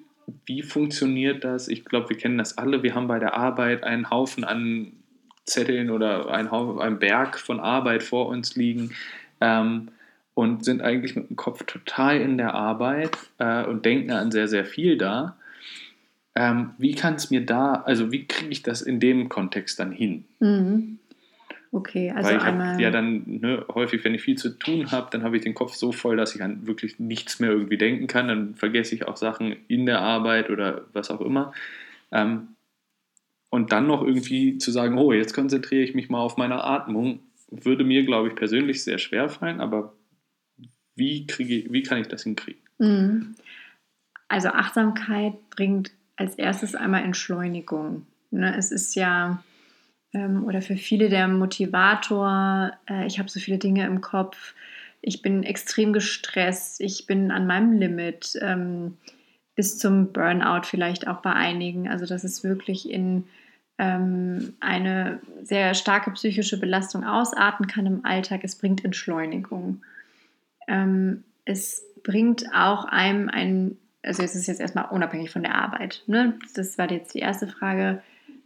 wie 0.44 0.62
funktioniert 0.62 1.44
das? 1.44 1.68
Ich 1.68 1.86
glaube, 1.86 2.10
wir 2.10 2.18
kennen 2.18 2.36
das 2.36 2.58
alle. 2.58 2.82
Wir 2.82 2.94
haben 2.94 3.08
bei 3.08 3.18
der 3.18 3.34
Arbeit 3.34 3.84
einen 3.84 4.10
Haufen 4.10 4.44
an 4.44 4.92
Zetteln 5.48 5.90
oder 5.90 6.30
ein, 6.30 6.48
ein 6.48 6.98
Berg 6.98 7.38
von 7.38 7.60
Arbeit 7.60 8.02
vor 8.02 8.28
uns 8.28 8.56
liegen 8.56 8.92
ähm, 9.40 9.88
und 10.34 10.64
sind 10.64 10.82
eigentlich 10.82 11.16
mit 11.16 11.28
dem 11.28 11.36
Kopf 11.36 11.64
total 11.64 12.20
in 12.20 12.38
der 12.38 12.54
Arbeit 12.54 13.16
äh, 13.38 13.64
und 13.64 13.84
denken 13.84 14.12
an 14.12 14.30
sehr, 14.30 14.48
sehr 14.48 14.64
viel 14.64 14.96
da. 14.96 15.36
Ähm, 16.34 16.70
wie 16.78 16.94
kann 16.94 17.14
es 17.14 17.30
mir 17.30 17.44
da, 17.44 17.82
also 17.84 18.12
wie 18.12 18.26
kriege 18.26 18.52
ich 18.52 18.62
das 18.62 18.82
in 18.82 19.00
dem 19.00 19.28
Kontext 19.28 19.80
dann 19.80 19.90
hin? 19.90 20.24
Mhm. 20.38 20.98
Okay, 21.70 22.10
also 22.10 22.30
Weil 22.30 22.36
ich 22.38 22.42
einmal... 22.42 22.80
ja 22.80 22.90
dann 22.90 23.24
ne, 23.26 23.64
häufig, 23.74 24.02
wenn 24.04 24.14
ich 24.14 24.22
viel 24.22 24.38
zu 24.38 24.50
tun 24.50 24.90
habe, 24.90 25.08
dann 25.10 25.22
habe 25.22 25.36
ich 25.36 25.42
den 25.42 25.54
Kopf 25.54 25.74
so 25.74 25.92
voll, 25.92 26.16
dass 26.16 26.34
ich 26.34 26.42
an 26.42 26.66
wirklich 26.66 26.98
nichts 26.98 27.40
mehr 27.40 27.50
irgendwie 27.50 27.76
denken 27.76 28.06
kann. 28.06 28.28
Dann 28.28 28.54
vergesse 28.54 28.94
ich 28.94 29.06
auch 29.06 29.16
Sachen 29.16 29.54
in 29.68 29.84
der 29.84 30.00
Arbeit 30.00 30.48
oder 30.48 30.86
was 30.92 31.10
auch 31.10 31.20
immer. 31.20 31.52
Ähm, 32.10 32.48
und 33.50 33.72
dann 33.72 33.86
noch 33.86 34.02
irgendwie 34.02 34.58
zu 34.58 34.70
sagen, 34.70 34.98
oh, 34.98 35.12
jetzt 35.12 35.34
konzentriere 35.34 35.82
ich 35.82 35.94
mich 35.94 36.08
mal 36.08 36.20
auf 36.20 36.36
meine 36.36 36.64
Atmung, 36.64 37.20
würde 37.50 37.84
mir, 37.84 38.04
glaube 38.04 38.28
ich, 38.28 38.34
persönlich 38.34 38.84
sehr 38.84 38.98
schwer 38.98 39.28
fallen, 39.28 39.60
aber 39.60 39.94
wie, 40.94 41.26
kriege, 41.26 41.72
wie 41.72 41.82
kann 41.82 42.00
ich 42.00 42.08
das 42.08 42.24
hinkriegen? 42.24 42.62
Mhm. 42.78 43.36
Also 44.28 44.48
Achtsamkeit 44.48 45.34
bringt 45.50 45.92
als 46.16 46.34
erstes 46.34 46.74
einmal 46.74 47.04
Entschleunigung. 47.04 48.06
Ne? 48.30 48.54
Es 48.56 48.72
ist 48.72 48.94
ja, 48.94 49.42
ähm, 50.12 50.44
oder 50.44 50.60
für 50.60 50.76
viele 50.76 51.08
der 51.08 51.28
Motivator, 51.28 52.72
äh, 52.88 53.06
ich 53.06 53.18
habe 53.18 53.30
so 53.30 53.40
viele 53.40 53.58
Dinge 53.58 53.86
im 53.86 54.00
Kopf, 54.00 54.54
ich 55.00 55.22
bin 55.22 55.44
extrem 55.44 55.92
gestresst, 55.92 56.80
ich 56.80 57.06
bin 57.06 57.30
an 57.30 57.46
meinem 57.46 57.78
Limit, 57.78 58.32
ähm, 58.42 58.98
bis 59.58 59.76
zum 59.76 60.12
Burnout 60.12 60.66
vielleicht 60.66 61.08
auch 61.08 61.16
bei 61.20 61.32
einigen. 61.32 61.88
Also 61.88 62.06
das 62.06 62.22
ist 62.22 62.44
wirklich 62.44 62.88
in 62.88 63.24
ähm, 63.76 64.54
eine 64.60 65.18
sehr 65.42 65.74
starke 65.74 66.12
psychische 66.12 66.60
Belastung 66.60 67.04
ausarten 67.04 67.66
kann 67.66 67.84
im 67.84 68.04
Alltag. 68.04 68.42
Es 68.44 68.54
bringt 68.54 68.84
Entschleunigung. 68.84 69.82
Ähm, 70.68 71.24
es 71.44 71.84
bringt 72.04 72.44
auch 72.54 72.84
einem 72.84 73.28
ein, 73.28 73.76
also 74.04 74.22
es 74.22 74.36
ist 74.36 74.46
jetzt 74.46 74.60
erstmal 74.60 74.90
unabhängig 74.90 75.32
von 75.32 75.42
der 75.42 75.56
Arbeit. 75.56 76.04
Ne? 76.06 76.38
Das 76.54 76.78
war 76.78 76.88
jetzt 76.92 77.14
die 77.14 77.18
erste 77.18 77.48
Frage. 77.48 78.00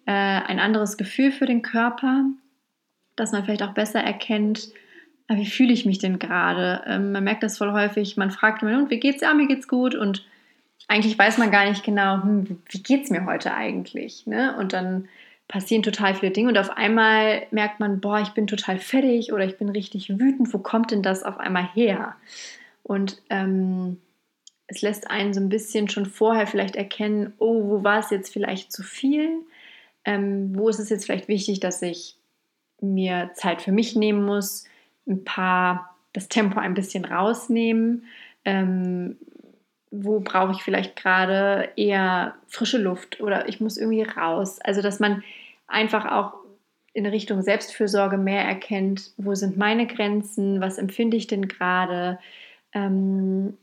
Äh, 0.07 0.13
ein 0.13 0.61
anderes 0.61 0.97
Gefühl 0.97 1.31
für 1.31 1.45
den 1.45 1.61
Körper, 1.61 2.25
dass 3.17 3.33
man 3.33 3.45
vielleicht 3.45 3.65
auch 3.65 3.75
besser 3.75 4.01
erkennt, 4.01 4.71
ah, 5.29 5.37
wie 5.37 5.45
fühle 5.45 5.75
ich 5.75 5.85
mich 5.85 5.99
denn 5.99 6.19
gerade? 6.19 6.85
Ähm, 6.87 7.13
man 7.13 7.23
merkt 7.23 7.43
das 7.43 7.59
voll 7.59 7.73
häufig, 7.73 8.17
man 8.17 8.31
fragt 8.31 8.63
immer, 8.63 8.79
und 8.79 8.89
wie 8.89 8.99
geht's? 8.99 9.21
Ja, 9.21 9.35
mir 9.35 9.47
geht's 9.47 9.69
gut. 9.69 9.95
Und 9.95 10.25
eigentlich 10.93 11.19
weiß 11.19 11.39
man 11.39 11.51
gar 11.51 11.69
nicht 11.69 11.85
genau, 11.85 12.23
hm, 12.23 12.63
wie 12.69 12.83
geht's 12.83 13.09
mir 13.09 13.25
heute 13.25 13.55
eigentlich? 13.55 14.27
Ne? 14.27 14.55
Und 14.59 14.75
dann 14.75 15.09
passieren 15.49 15.83
total 15.83 16.15
viele 16.15 16.33
Dinge 16.33 16.51
und 16.51 16.59
auf 16.59 16.71
einmal 16.77 17.47
merkt 17.51 17.81
man, 17.81 18.01
boah, 18.01 18.21
ich 18.21 18.31
bin 18.31 18.47
total 18.47 18.79
fertig 18.79 19.33
oder 19.33 19.45
ich 19.47 19.57
bin 19.57 19.71
richtig 19.71 20.11
wütend. 20.11 20.53
Wo 20.53 20.59
kommt 20.59 20.91
denn 20.91 21.03
das 21.03 21.23
auf 21.23 21.39
einmal 21.39 21.67
her? 21.73 22.17
Und 22.83 23.23
ähm, 23.31 24.03
es 24.67 24.83
lässt 24.83 25.11
einen 25.11 25.33
so 25.33 25.41
ein 25.41 25.49
bisschen 25.49 25.89
schon 25.89 26.05
vorher 26.05 26.47
vielleicht 26.47 26.77
erkennen, 26.77 27.33
oh, 27.39 27.71
wo 27.71 27.85
war 27.85 28.01
es 28.01 28.11
jetzt 28.11 28.31
vielleicht 28.31 28.71
zu 28.71 28.83
viel? 28.83 29.31
Ähm, 30.05 30.53
wo 30.55 30.69
ist 30.69 30.79
es 30.79 30.91
jetzt 30.91 31.07
vielleicht 31.07 31.29
wichtig, 31.29 31.61
dass 31.61 31.81
ich 31.81 32.17
mir 32.83 33.31
Zeit 33.35 33.63
für 33.63 33.73
mich 33.73 33.97
nehmen 33.97 34.27
muss, 34.27 34.67
ein 35.07 35.25
paar, 35.25 35.97
das 36.13 36.29
Tempo 36.29 36.61
ein 36.61 36.75
bisschen 36.75 37.07
rausnehmen? 37.07 38.05
Ähm, 38.45 39.17
wo 39.93 40.21
brauche 40.21 40.53
ich 40.53 40.63
vielleicht 40.63 40.97
gerade 40.97 41.69
eher 41.77 42.35
frische 42.49 42.79
Luft 42.79 43.21
oder 43.21 43.49
ich 43.49 43.61
muss 43.61 43.77
irgendwie 43.77 44.03
raus. 44.03 44.59
Also, 44.61 44.83
dass 44.83 44.99
man 44.99 45.23
einfach 45.69 46.11
auch 46.11 46.35
in 46.95 47.07
Richtung 47.07 47.43
Selbstfürsorge 47.43 48.17
mehr 48.17 48.43
erkennt, 48.43 49.13
wo 49.17 49.35
sind 49.35 49.57
meine 49.57 49.87
Grenzen, 49.87 50.61
was 50.61 50.79
empfinde 50.79 51.17
ich 51.17 51.27
denn 51.27 51.47
gerade. 51.47 52.19
Ähm, 52.73 53.57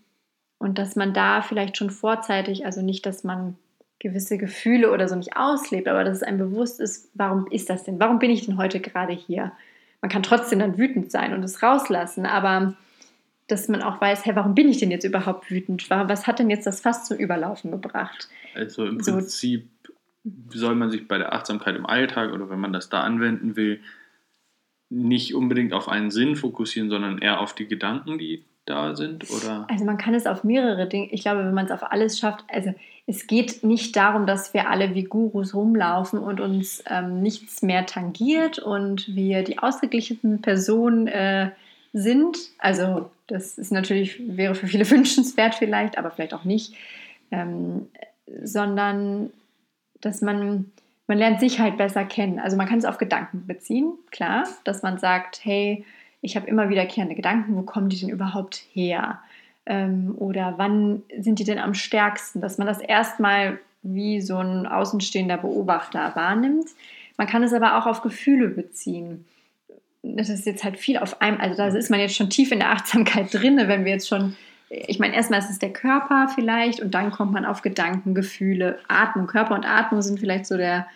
und 0.59 0.77
dass 0.77 0.95
man 0.95 1.13
da 1.13 1.41
vielleicht 1.41 1.77
schon 1.77 1.89
vorzeitig, 1.89 2.65
also 2.65 2.81
nicht, 2.81 3.05
dass 3.05 3.23
man 3.23 3.55
gewisse 3.99 4.37
Gefühle 4.37 4.91
oder 4.91 5.07
so 5.07 5.15
nicht 5.15 5.35
auslebt, 5.35 5.87
aber 5.87 6.03
dass 6.03 6.17
es 6.17 6.23
einem 6.23 6.37
bewusst 6.37 6.79
ist, 6.79 7.09
warum 7.15 7.47
ist 7.47 7.69
das 7.69 7.83
denn? 7.83 7.99
Warum 7.99 8.19
bin 8.19 8.31
ich 8.31 8.45
denn 8.45 8.57
heute 8.57 8.79
gerade 8.79 9.13
hier? 9.13 9.51
Man 10.01 10.09
kann 10.09 10.23
trotzdem 10.23 10.59
dann 10.59 10.77
wütend 10.77 11.11
sein 11.11 11.33
und 11.33 11.43
es 11.43 11.61
rauslassen, 11.61 12.25
aber 12.25 12.75
dass 13.51 13.67
man 13.67 13.81
auch 13.81 13.99
weiß, 13.99 14.25
hey, 14.25 14.35
warum 14.35 14.55
bin 14.55 14.69
ich 14.69 14.77
denn 14.77 14.91
jetzt 14.91 15.03
überhaupt 15.03 15.49
wütend? 15.49 15.89
Was 15.89 16.27
hat 16.27 16.39
denn 16.39 16.49
jetzt 16.49 16.67
das 16.67 16.81
Fass 16.81 17.05
zum 17.05 17.17
Überlaufen 17.17 17.71
gebracht? 17.71 18.29
Also 18.55 18.85
im 18.85 19.01
so, 19.01 19.13
Prinzip 19.13 19.69
soll 20.49 20.75
man 20.75 20.91
sich 20.91 21.07
bei 21.07 21.17
der 21.17 21.33
Achtsamkeit 21.33 21.75
im 21.75 21.85
Alltag 21.85 22.33
oder 22.33 22.49
wenn 22.49 22.59
man 22.59 22.73
das 22.73 22.89
da 22.89 23.01
anwenden 23.01 23.55
will, 23.55 23.81
nicht 24.89 25.35
unbedingt 25.35 25.73
auf 25.73 25.87
einen 25.87 26.11
Sinn 26.11 26.35
fokussieren, 26.35 26.89
sondern 26.89 27.19
eher 27.19 27.39
auf 27.39 27.53
die 27.53 27.67
Gedanken, 27.67 28.17
die 28.17 28.45
da 28.65 28.95
sind? 28.95 29.29
Oder? 29.29 29.65
Also 29.69 29.85
man 29.85 29.97
kann 29.97 30.13
es 30.13 30.25
auf 30.25 30.43
mehrere 30.43 30.87
Dinge, 30.87 31.11
ich 31.11 31.21
glaube, 31.21 31.45
wenn 31.45 31.53
man 31.53 31.65
es 31.65 31.71
auf 31.71 31.91
alles 31.91 32.19
schafft, 32.19 32.45
also 32.49 32.73
es 33.07 33.25
geht 33.25 33.63
nicht 33.63 33.95
darum, 33.95 34.27
dass 34.27 34.53
wir 34.53 34.69
alle 34.69 34.93
wie 34.93 35.03
Gurus 35.03 35.55
rumlaufen 35.55 36.19
und 36.19 36.39
uns 36.39 36.83
ähm, 36.87 37.21
nichts 37.23 37.63
mehr 37.63 37.87
tangiert 37.87 38.59
und 38.59 39.15
wir 39.15 39.43
die 39.43 39.57
ausgeglichenen 39.57 40.41
Personen 40.41 41.07
äh, 41.07 41.49
sind. 41.91 42.37
Also 42.59 43.09
das 43.29 43.57
ist 43.57 43.71
natürlich, 43.71 44.19
wäre 44.19 44.55
für 44.55 44.67
viele 44.67 44.89
wünschenswert 44.89 45.55
vielleicht, 45.55 45.97
aber 45.97 46.11
vielleicht 46.11 46.33
auch 46.33 46.43
nicht. 46.43 46.75
Ähm, 47.31 47.87
sondern 48.43 49.31
dass 50.01 50.21
man, 50.21 50.71
man 51.07 51.17
lernt 51.17 51.39
sich 51.39 51.59
halt 51.59 51.77
besser 51.77 52.05
kennen. 52.05 52.39
Also 52.39 52.57
man 52.57 52.67
kann 52.67 52.79
es 52.79 52.85
auf 52.85 52.97
Gedanken 52.97 53.45
beziehen, 53.47 53.93
klar, 54.11 54.47
dass 54.63 54.81
man 54.81 54.97
sagt, 54.97 55.43
hey, 55.43 55.85
ich 56.21 56.35
habe 56.35 56.47
immer 56.47 56.69
wiederkehrende 56.69 57.15
Gedanken, 57.15 57.55
wo 57.55 57.61
kommen 57.61 57.89
die 57.89 57.99
denn 57.99 58.09
überhaupt 58.09 58.65
her? 58.73 59.19
Ähm, 59.65 60.15
oder 60.17 60.55
wann 60.57 61.03
sind 61.17 61.39
die 61.39 61.43
denn 61.43 61.59
am 61.59 61.73
stärksten? 61.73 62.41
Dass 62.41 62.57
man 62.57 62.67
das 62.67 62.79
erstmal 62.79 63.59
wie 63.81 64.21
so 64.21 64.37
ein 64.37 64.67
außenstehender 64.67 65.37
Beobachter 65.37 66.15
wahrnimmt. 66.15 66.67
Man 67.17 67.27
kann 67.27 67.43
es 67.43 67.53
aber 67.53 67.77
auch 67.77 67.85
auf 67.85 68.01
Gefühle 68.01 68.49
beziehen. 68.49 69.25
Das 70.15 70.29
ist 70.29 70.45
jetzt 70.45 70.63
halt 70.63 70.77
viel 70.77 70.97
auf 70.97 71.21
einem, 71.21 71.39
also 71.39 71.55
da 71.55 71.67
ist 71.67 71.89
man 71.89 71.99
jetzt 71.99 72.15
schon 72.15 72.29
tief 72.29 72.51
in 72.51 72.59
der 72.59 72.71
Achtsamkeit 72.71 73.33
drin, 73.33 73.57
wenn 73.57 73.85
wir 73.85 73.91
jetzt 73.91 74.07
schon, 74.07 74.35
ich 74.69 74.99
meine, 74.99 75.15
erstmal 75.15 75.39
ist 75.39 75.49
es 75.49 75.59
der 75.59 75.73
Körper 75.73 76.29
vielleicht 76.33 76.81
und 76.81 76.93
dann 76.93 77.11
kommt 77.11 77.31
man 77.31 77.45
auf 77.45 77.61
Gedanken, 77.61 78.13
Gefühle, 78.13 78.79
Atmung. 78.87 79.27
Körper 79.27 79.55
und 79.55 79.65
Atmung 79.65 80.01
sind 80.01 80.19
vielleicht 80.19 80.45
so 80.45 80.57
der 80.57 80.87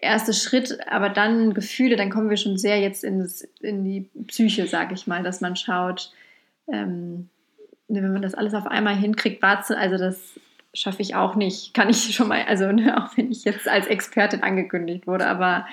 erste 0.00 0.32
Schritt, 0.32 0.78
aber 0.88 1.08
dann 1.08 1.54
Gefühle, 1.54 1.96
dann 1.96 2.10
kommen 2.10 2.30
wir 2.30 2.36
schon 2.36 2.58
sehr 2.58 2.80
jetzt 2.80 3.04
in, 3.04 3.18
das, 3.20 3.42
in 3.60 3.84
die 3.84 4.08
Psyche, 4.26 4.66
sage 4.66 4.94
ich 4.94 5.06
mal, 5.06 5.22
dass 5.22 5.40
man 5.40 5.56
schaut, 5.56 6.12
ähm, 6.72 7.28
wenn 7.88 8.12
man 8.12 8.22
das 8.22 8.34
alles 8.34 8.54
auf 8.54 8.66
einmal 8.66 8.96
hinkriegt, 8.96 9.42
also 9.42 9.96
das 9.96 10.38
schaffe 10.74 11.02
ich 11.02 11.14
auch 11.14 11.34
nicht. 11.34 11.74
Kann 11.74 11.88
ich 11.88 12.14
schon 12.14 12.28
mal, 12.28 12.42
also 12.42 12.70
ne, 12.70 12.96
auch 13.02 13.16
wenn 13.16 13.30
ich 13.30 13.44
jetzt 13.44 13.68
als 13.68 13.86
Expertin 13.86 14.42
angekündigt 14.42 15.06
wurde, 15.06 15.26
aber 15.26 15.66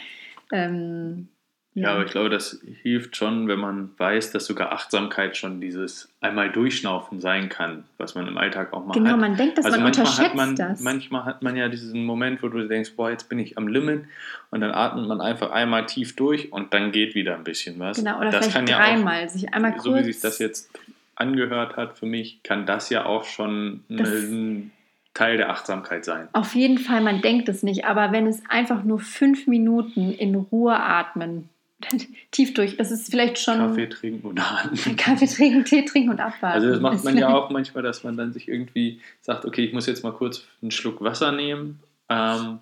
ähm, 0.52 1.28
ja. 1.76 1.92
aber 1.92 2.06
ich 2.06 2.12
glaube, 2.12 2.30
das 2.30 2.62
hilft 2.82 3.16
schon, 3.18 3.48
wenn 3.48 3.60
man 3.60 3.92
weiß, 3.98 4.32
dass 4.32 4.46
sogar 4.46 4.72
Achtsamkeit 4.72 5.36
schon 5.36 5.60
dieses 5.62 6.10
einmal 6.22 6.52
durchschnaufen 6.52 7.20
sein 7.20 7.50
kann, 7.50 7.84
was 7.98 8.16
man 8.16 8.28
im 8.28 8.38
Alltag 8.38 8.74
auch 8.74 8.86
mal 8.86 8.94
genau, 8.94 9.12
hat. 9.12 9.16
Genau, 9.16 9.28
man 9.28 9.38
denkt, 9.38 9.58
dass 9.58 9.66
also 9.66 9.78
man 9.78 9.88
unterschätzt 9.88 10.20
hat 10.20 10.36
man, 10.36 10.56
das. 10.56 10.80
Manchmal 10.80 11.26
hat 11.26 11.42
man 11.44 11.56
ja 11.56 11.68
diesen 11.68 12.06
Moment, 12.06 12.42
wo 12.42 12.48
du 12.48 12.68
denkst, 12.68 12.94
boah, 12.96 13.12
jetzt 13.12 13.30
bin 13.30 13.40
ich 13.40 13.58
am 13.58 13.68
Limit 13.68 14.06
und 14.52 14.62
dann 14.62 14.72
atmet 14.72 15.08
man 15.08 15.22
einfach 15.22 15.52
einmal 15.52 15.86
tief 15.86 16.16
durch 16.16 16.52
und 16.52 16.74
dann 16.74 16.92
geht 16.92 17.14
wieder 17.14 17.36
ein 17.36 17.44
bisschen 17.44 17.78
was. 17.80 17.98
Genau, 17.98 18.20
oder 18.20 18.32
das 18.32 18.48
vielleicht 18.48 18.70
dreimal, 18.70 19.22
ja 19.22 19.28
sich 19.28 19.54
einmal 19.54 19.74
kurz... 19.74 19.84
So 19.84 19.96
wie 19.96 20.04
sich 20.04 20.22
das 20.22 20.40
jetzt 20.40 20.72
angehört 21.16 21.78
hat 21.78 21.98
für 21.98 22.06
mich, 22.06 22.42
kann 22.44 22.66
das 22.66 22.90
ja 22.90 23.06
auch 23.06 23.26
schon 23.26 23.84
ein 23.90 24.72
Teil 25.14 25.38
der 25.38 25.50
Achtsamkeit 25.50 26.06
sein. 26.06 26.28
Auf 26.34 26.56
jeden 26.56 26.78
Fall, 26.78 27.02
man 27.02 27.22
denkt 27.22 27.50
es 27.50 27.64
nicht, 27.64 27.86
aber 27.86 28.12
wenn 28.12 28.28
es 28.28 28.44
einfach 28.50 28.84
nur 28.84 29.00
fünf 29.00 29.48
Minuten 29.48 30.12
in 30.12 30.36
Ruhe 30.36 30.78
atmen, 30.78 31.50
tief 32.32 32.54
durch, 32.54 32.78
das 32.78 32.92
ist 32.92 33.10
vielleicht 33.10 33.38
schon. 33.38 33.58
Kaffee 33.58 33.88
trinken 33.88 34.28
und 34.28 34.40
atmen. 34.40 34.96
Kaffee 34.98 35.28
trinken, 35.28 35.66
Tee 35.66 35.86
trinken 35.86 36.10
und 36.10 36.20
abwarten. 36.20 36.56
Also 36.56 36.70
das 36.70 36.80
macht 36.80 37.04
man 37.04 37.18
ja 37.18 37.34
auch 37.34 37.50
manchmal, 37.50 37.84
dass 37.84 38.04
man 38.04 38.18
dann 38.18 38.34
sich 38.34 38.48
irgendwie 38.48 39.02
sagt, 39.22 39.46
okay, 39.46 39.66
ich 39.66 39.74
muss 39.74 39.86
jetzt 39.86 40.04
mal 40.04 40.14
kurz 40.14 40.46
einen 40.62 40.72
Schluck 40.72 41.02
Wasser 41.02 41.32
nehmen. 41.32 41.80
Ähm, 42.10 42.60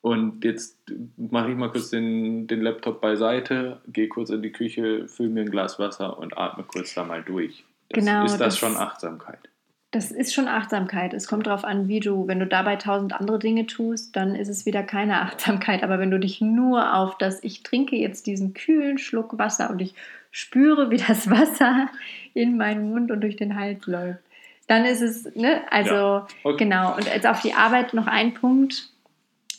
und 0.00 0.44
jetzt 0.44 0.78
mache 1.16 1.50
ich 1.50 1.56
mal 1.56 1.70
kurz 1.70 1.90
den, 1.90 2.46
den 2.46 2.62
Laptop 2.62 3.00
beiseite, 3.00 3.80
gehe 3.88 4.08
kurz 4.08 4.30
in 4.30 4.42
die 4.42 4.52
Küche, 4.52 5.08
fülle 5.08 5.30
mir 5.30 5.40
ein 5.40 5.50
Glas 5.50 5.78
Wasser 5.78 6.18
und 6.18 6.38
atme 6.38 6.64
kurz 6.64 6.94
da 6.94 7.04
mal 7.04 7.22
durch. 7.22 7.64
Das 7.88 8.04
genau, 8.04 8.24
ist 8.24 8.32
das, 8.32 8.38
das 8.38 8.58
schon 8.58 8.76
Achtsamkeit. 8.76 9.48
Das 9.96 10.10
ist 10.10 10.34
schon 10.34 10.46
Achtsamkeit. 10.46 11.14
Es 11.14 11.26
kommt 11.26 11.46
darauf 11.46 11.64
an, 11.64 11.88
wie 11.88 12.00
du, 12.00 12.26
wenn 12.26 12.38
du 12.38 12.46
dabei 12.46 12.76
tausend 12.76 13.14
andere 13.14 13.38
Dinge 13.38 13.66
tust, 13.66 14.14
dann 14.14 14.34
ist 14.34 14.48
es 14.48 14.66
wieder 14.66 14.82
keine 14.82 15.20
Achtsamkeit. 15.22 15.82
Aber 15.82 15.98
wenn 15.98 16.10
du 16.10 16.18
dich 16.18 16.40
nur 16.40 16.94
auf 16.94 17.16
das, 17.18 17.42
ich 17.42 17.62
trinke 17.62 17.96
jetzt 17.96 18.26
diesen 18.26 18.54
kühlen 18.54 18.98
Schluck 18.98 19.38
Wasser 19.38 19.70
und 19.70 19.80
ich 19.80 19.94
spüre, 20.30 20.90
wie 20.90 20.98
das 20.98 21.30
Wasser 21.30 21.88
in 22.34 22.56
meinen 22.56 22.90
Mund 22.90 23.10
und 23.10 23.22
durch 23.22 23.36
den 23.36 23.56
Hals 23.56 23.86
läuft, 23.86 24.20
dann 24.68 24.84
ist 24.84 25.00
es, 25.00 25.34
ne, 25.36 25.62
also 25.70 25.94
ja. 25.94 26.26
okay. 26.42 26.64
genau. 26.64 26.96
Und 26.96 27.06
jetzt 27.06 27.26
auf 27.26 27.40
die 27.40 27.54
Arbeit 27.54 27.94
noch 27.94 28.06
ein 28.06 28.34
Punkt 28.34 28.90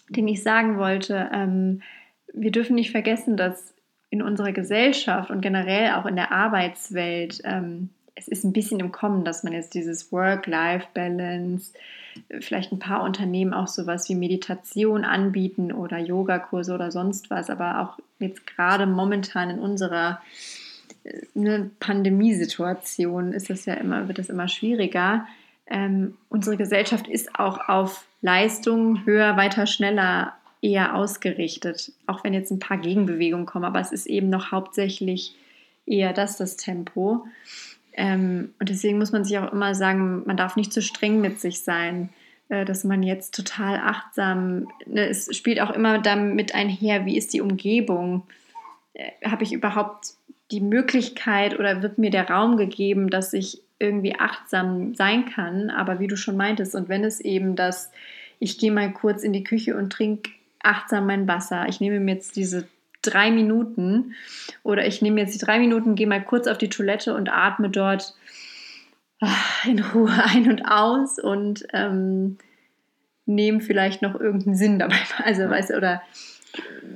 den 0.09 0.27
ich 0.27 0.43
sagen 0.43 0.77
wollte. 0.77 1.29
Ähm, 1.33 1.81
wir 2.33 2.51
dürfen 2.51 2.75
nicht 2.75 2.91
vergessen, 2.91 3.37
dass 3.37 3.73
in 4.09 4.21
unserer 4.21 4.53
Gesellschaft 4.53 5.29
und 5.29 5.41
generell 5.41 5.93
auch 5.93 6.05
in 6.05 6.15
der 6.15 6.31
Arbeitswelt 6.31 7.41
ähm, 7.43 7.89
es 8.17 8.27
ist 8.27 8.43
ein 8.43 8.53
bisschen 8.53 8.79
im 8.79 8.91
Kommen, 8.91 9.23
dass 9.23 9.43
man 9.43 9.53
jetzt 9.53 9.75
dieses 9.75 10.11
Work-Life-Balance, 10.11 11.73
vielleicht 12.39 12.71
ein 12.71 12.79
paar 12.79 13.03
Unternehmen 13.03 13.53
auch 13.53 13.67
sowas 13.67 14.09
wie 14.09 14.15
Meditation 14.15 15.05
anbieten 15.05 15.71
oder 15.71 15.99
Yogakurse 15.99 16.73
oder 16.73 16.91
sonst 16.91 17.29
was, 17.29 17.51
aber 17.51 17.79
auch 17.79 17.99
jetzt 18.17 18.47
gerade 18.47 18.87
momentan 18.87 19.51
in 19.51 19.59
unserer 19.59 20.19
äh, 21.03 21.21
ne, 21.35 21.69
Pandemiesituation 21.79 23.33
ist 23.33 23.51
das 23.51 23.65
ja 23.65 23.75
immer, 23.75 24.07
wird 24.07 24.17
das 24.17 24.29
immer 24.29 24.47
schwieriger. 24.47 25.27
Ähm, 25.67 26.17
unsere 26.29 26.57
Gesellschaft 26.57 27.07
ist 27.07 27.39
auch 27.39 27.69
auf 27.69 28.07
Leistung 28.21 29.05
höher, 29.05 29.37
weiter, 29.37 29.67
schneller 29.67 30.33
eher 30.59 30.95
ausgerichtet. 30.95 31.91
Auch 32.07 32.23
wenn 32.23 32.33
jetzt 32.33 32.49
ein 32.49 32.57
paar 32.57 32.77
Gegenbewegungen 32.77 33.45
kommen, 33.45 33.65
aber 33.65 33.79
es 33.79 33.91
ist 33.91 34.07
eben 34.07 34.31
noch 34.31 34.51
hauptsächlich 34.51 35.35
eher 35.85 36.13
das 36.13 36.37
das 36.37 36.57
Tempo. 36.57 37.27
Ähm, 37.97 38.53
und 38.59 38.69
deswegen 38.69 38.99
muss 38.99 39.11
man 39.11 39.25
sich 39.25 39.37
auch 39.39 39.51
immer 39.51 39.73
sagen, 39.73 40.21
man 40.25 40.37
darf 40.37 40.55
nicht 40.55 40.71
zu 40.71 40.81
streng 40.83 41.19
mit 41.19 41.41
sich 41.41 41.63
sein, 41.63 42.09
äh, 42.49 42.63
dass 42.63 42.83
man 42.83 43.01
jetzt 43.01 43.35
total 43.35 43.77
achtsam, 43.77 44.67
ne, 44.85 45.09
es 45.09 45.35
spielt 45.35 45.59
auch 45.59 45.71
immer 45.71 45.99
damit 45.99 46.53
einher, 46.53 47.05
wie 47.05 47.17
ist 47.17 47.33
die 47.33 47.41
Umgebung? 47.41 48.23
Äh, 48.93 49.11
Habe 49.25 49.43
ich 49.43 49.51
überhaupt 49.51 50.13
die 50.51 50.61
Möglichkeit 50.61 51.59
oder 51.59 51.81
wird 51.81 51.97
mir 51.97 52.11
der 52.11 52.29
Raum 52.29 52.55
gegeben, 52.55 53.09
dass 53.09 53.33
ich 53.33 53.61
irgendwie 53.79 54.15
achtsam 54.15 54.93
sein 54.93 55.25
kann? 55.25 55.71
Aber 55.71 55.99
wie 55.99 56.07
du 56.07 56.15
schon 56.15 56.37
meintest, 56.37 56.75
und 56.75 56.89
wenn 56.89 57.03
es 57.03 57.19
eben 57.19 57.55
das, 57.55 57.91
ich 58.39 58.59
gehe 58.59 58.71
mal 58.71 58.93
kurz 58.93 59.23
in 59.23 59.33
die 59.33 59.43
Küche 59.43 59.75
und 59.75 59.91
trinke 59.91 60.29
achtsam 60.61 61.07
mein 61.07 61.27
Wasser, 61.27 61.67
ich 61.67 61.81
nehme 61.81 61.99
mir 61.99 62.13
jetzt 62.13 62.35
diese 62.35 62.67
drei 63.09 63.31
Minuten 63.31 64.13
oder 64.63 64.85
ich 64.85 65.01
nehme 65.01 65.21
jetzt 65.21 65.33
die 65.33 65.43
drei 65.43 65.59
Minuten, 65.59 65.95
gehe 65.95 66.07
mal 66.07 66.23
kurz 66.23 66.47
auf 66.47 66.57
die 66.57 66.69
Toilette 66.69 67.15
und 67.15 67.29
atme 67.29 67.69
dort 67.69 68.15
ah, 69.19 69.35
in 69.65 69.79
Ruhe 69.79 70.11
ein 70.23 70.49
und 70.49 70.63
aus 70.63 71.19
und 71.19 71.65
ähm, 71.73 72.37
nehme 73.25 73.61
vielleicht 73.61 74.01
noch 74.01 74.19
irgendeinen 74.19 74.55
Sinn 74.55 74.79
dabei, 74.79 74.99
also 75.23 75.49
weißt 75.49 75.71
du, 75.71 75.77
oder 75.77 76.01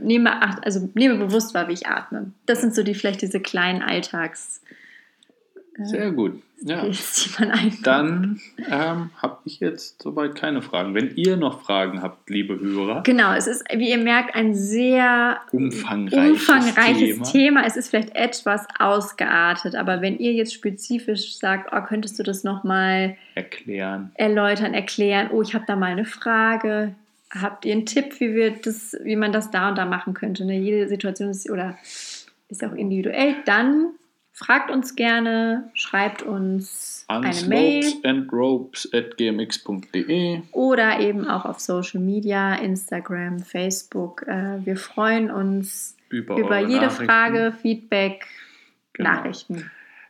nehme 0.01 0.41
acht, 0.41 0.63
also 0.65 0.89
nehme 0.93 1.15
bewusst 1.17 1.53
wahr, 1.53 1.67
wie 1.67 1.73
ich 1.73 1.87
atme. 1.87 2.31
Das 2.45 2.61
sind 2.61 2.73
so 2.73 2.83
die 2.83 2.95
vielleicht 2.95 3.21
diese 3.21 3.39
kleinen 3.39 3.81
Alltags. 3.81 4.61
Äh, 5.77 5.85
Sehr 5.85 6.11
gut. 6.11 6.41
Ja. 6.63 6.85
Dann 7.83 8.39
ähm, 8.69 9.09
habe 9.17 9.37
ich 9.45 9.59
jetzt 9.59 10.01
soweit 10.01 10.35
keine 10.35 10.61
Fragen. 10.61 10.93
Wenn 10.93 11.15
ihr 11.15 11.35
noch 11.37 11.63
Fragen 11.63 12.01
habt, 12.03 12.29
liebe 12.29 12.59
Hörer. 12.59 13.01
Genau, 13.03 13.33
es 13.33 13.47
ist, 13.47 13.63
wie 13.73 13.89
ihr 13.89 13.97
merkt, 13.97 14.35
ein 14.35 14.53
sehr 14.53 15.39
umfangreiches, 15.51 16.31
umfangreiches 16.31 17.31
Thema. 17.31 17.31
Thema. 17.31 17.65
Es 17.65 17.77
ist 17.77 17.89
vielleicht 17.89 18.15
etwas 18.15 18.67
ausgeartet, 18.77 19.75
aber 19.75 20.01
wenn 20.01 20.19
ihr 20.19 20.33
jetzt 20.33 20.53
spezifisch 20.53 21.37
sagt, 21.37 21.71
oh, 21.73 21.81
könntest 21.81 22.19
du 22.19 22.23
das 22.23 22.43
nochmal 22.43 23.17
erklären, 23.33 24.11
erläutern, 24.13 24.73
erklären, 24.73 25.29
oh, 25.31 25.41
ich 25.41 25.55
habe 25.55 25.65
da 25.67 25.75
mal 25.75 25.91
eine 25.91 26.05
Frage, 26.05 26.93
habt 27.31 27.65
ihr 27.65 27.73
einen 27.73 27.87
Tipp, 27.87 28.19
wie, 28.19 28.35
wir 28.35 28.51
das, 28.51 28.95
wie 29.03 29.15
man 29.15 29.31
das 29.31 29.49
da 29.49 29.69
und 29.69 29.77
da 29.77 29.85
machen 29.85 30.13
könnte? 30.13 30.45
Ne? 30.45 30.59
Jede 30.59 30.87
Situation 30.87 31.29
ist 31.29 31.49
oder 31.49 31.77
ist 32.49 32.63
auch 32.63 32.73
individuell. 32.73 33.35
Dann 33.45 33.93
Fragt 34.33 34.71
uns 34.71 34.95
gerne, 34.95 35.69
schreibt 35.73 36.23
uns 36.23 37.05
eine 37.07 37.33
Mail. 37.47 37.83
at 38.93 39.17
gmx.de 39.17 40.41
oder 40.51 40.99
eben 40.99 41.27
auch 41.27 41.45
auf 41.45 41.59
Social 41.59 42.01
Media, 42.01 42.55
Instagram, 42.55 43.39
Facebook. 43.39 44.23
Äh, 44.27 44.65
wir 44.65 44.77
freuen 44.77 45.29
uns 45.29 45.95
über, 46.09 46.37
über 46.37 46.59
jede 46.59 46.89
Frage, 46.89 47.53
Feedback, 47.61 48.25
genau. 48.93 49.11
Nachrichten. 49.11 49.69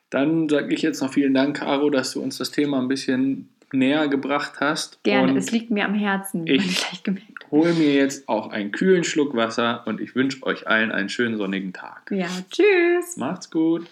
Dann 0.09 0.47
sage 0.49 0.73
ich 0.73 0.81
jetzt 0.81 1.01
noch 1.01 1.11
vielen 1.11 1.33
Dank, 1.33 1.57
Caro, 1.57 1.89
dass 1.89 2.13
du 2.13 2.21
uns 2.21 2.37
das 2.37 2.51
Thema 2.51 2.79
ein 2.79 2.87
bisschen 2.87 3.49
näher 3.73 4.07
gebracht 4.07 4.59
hast. 4.59 5.03
Gerne, 5.03 5.37
es 5.37 5.51
liegt 5.51 5.71
mir 5.71 5.85
am 5.85 5.93
Herzen, 5.93 6.45
ich 6.45 6.65
man 6.65 6.75
gleich 6.75 7.03
gemerkt 7.03 7.41
hole 7.51 7.73
mir 7.73 7.93
jetzt 7.93 8.27
auch 8.27 8.49
einen 8.49 8.71
kühlen 8.71 9.03
Schluck 9.03 9.35
Wasser 9.35 9.83
und 9.85 9.99
ich 9.99 10.15
wünsche 10.15 10.43
euch 10.43 10.67
allen 10.67 10.91
einen 10.91 11.09
schönen 11.09 11.37
sonnigen 11.37 11.73
Tag. 11.73 12.09
Ja, 12.09 12.27
tschüss. 12.49 13.17
Macht's 13.17 13.51
gut. 13.51 13.87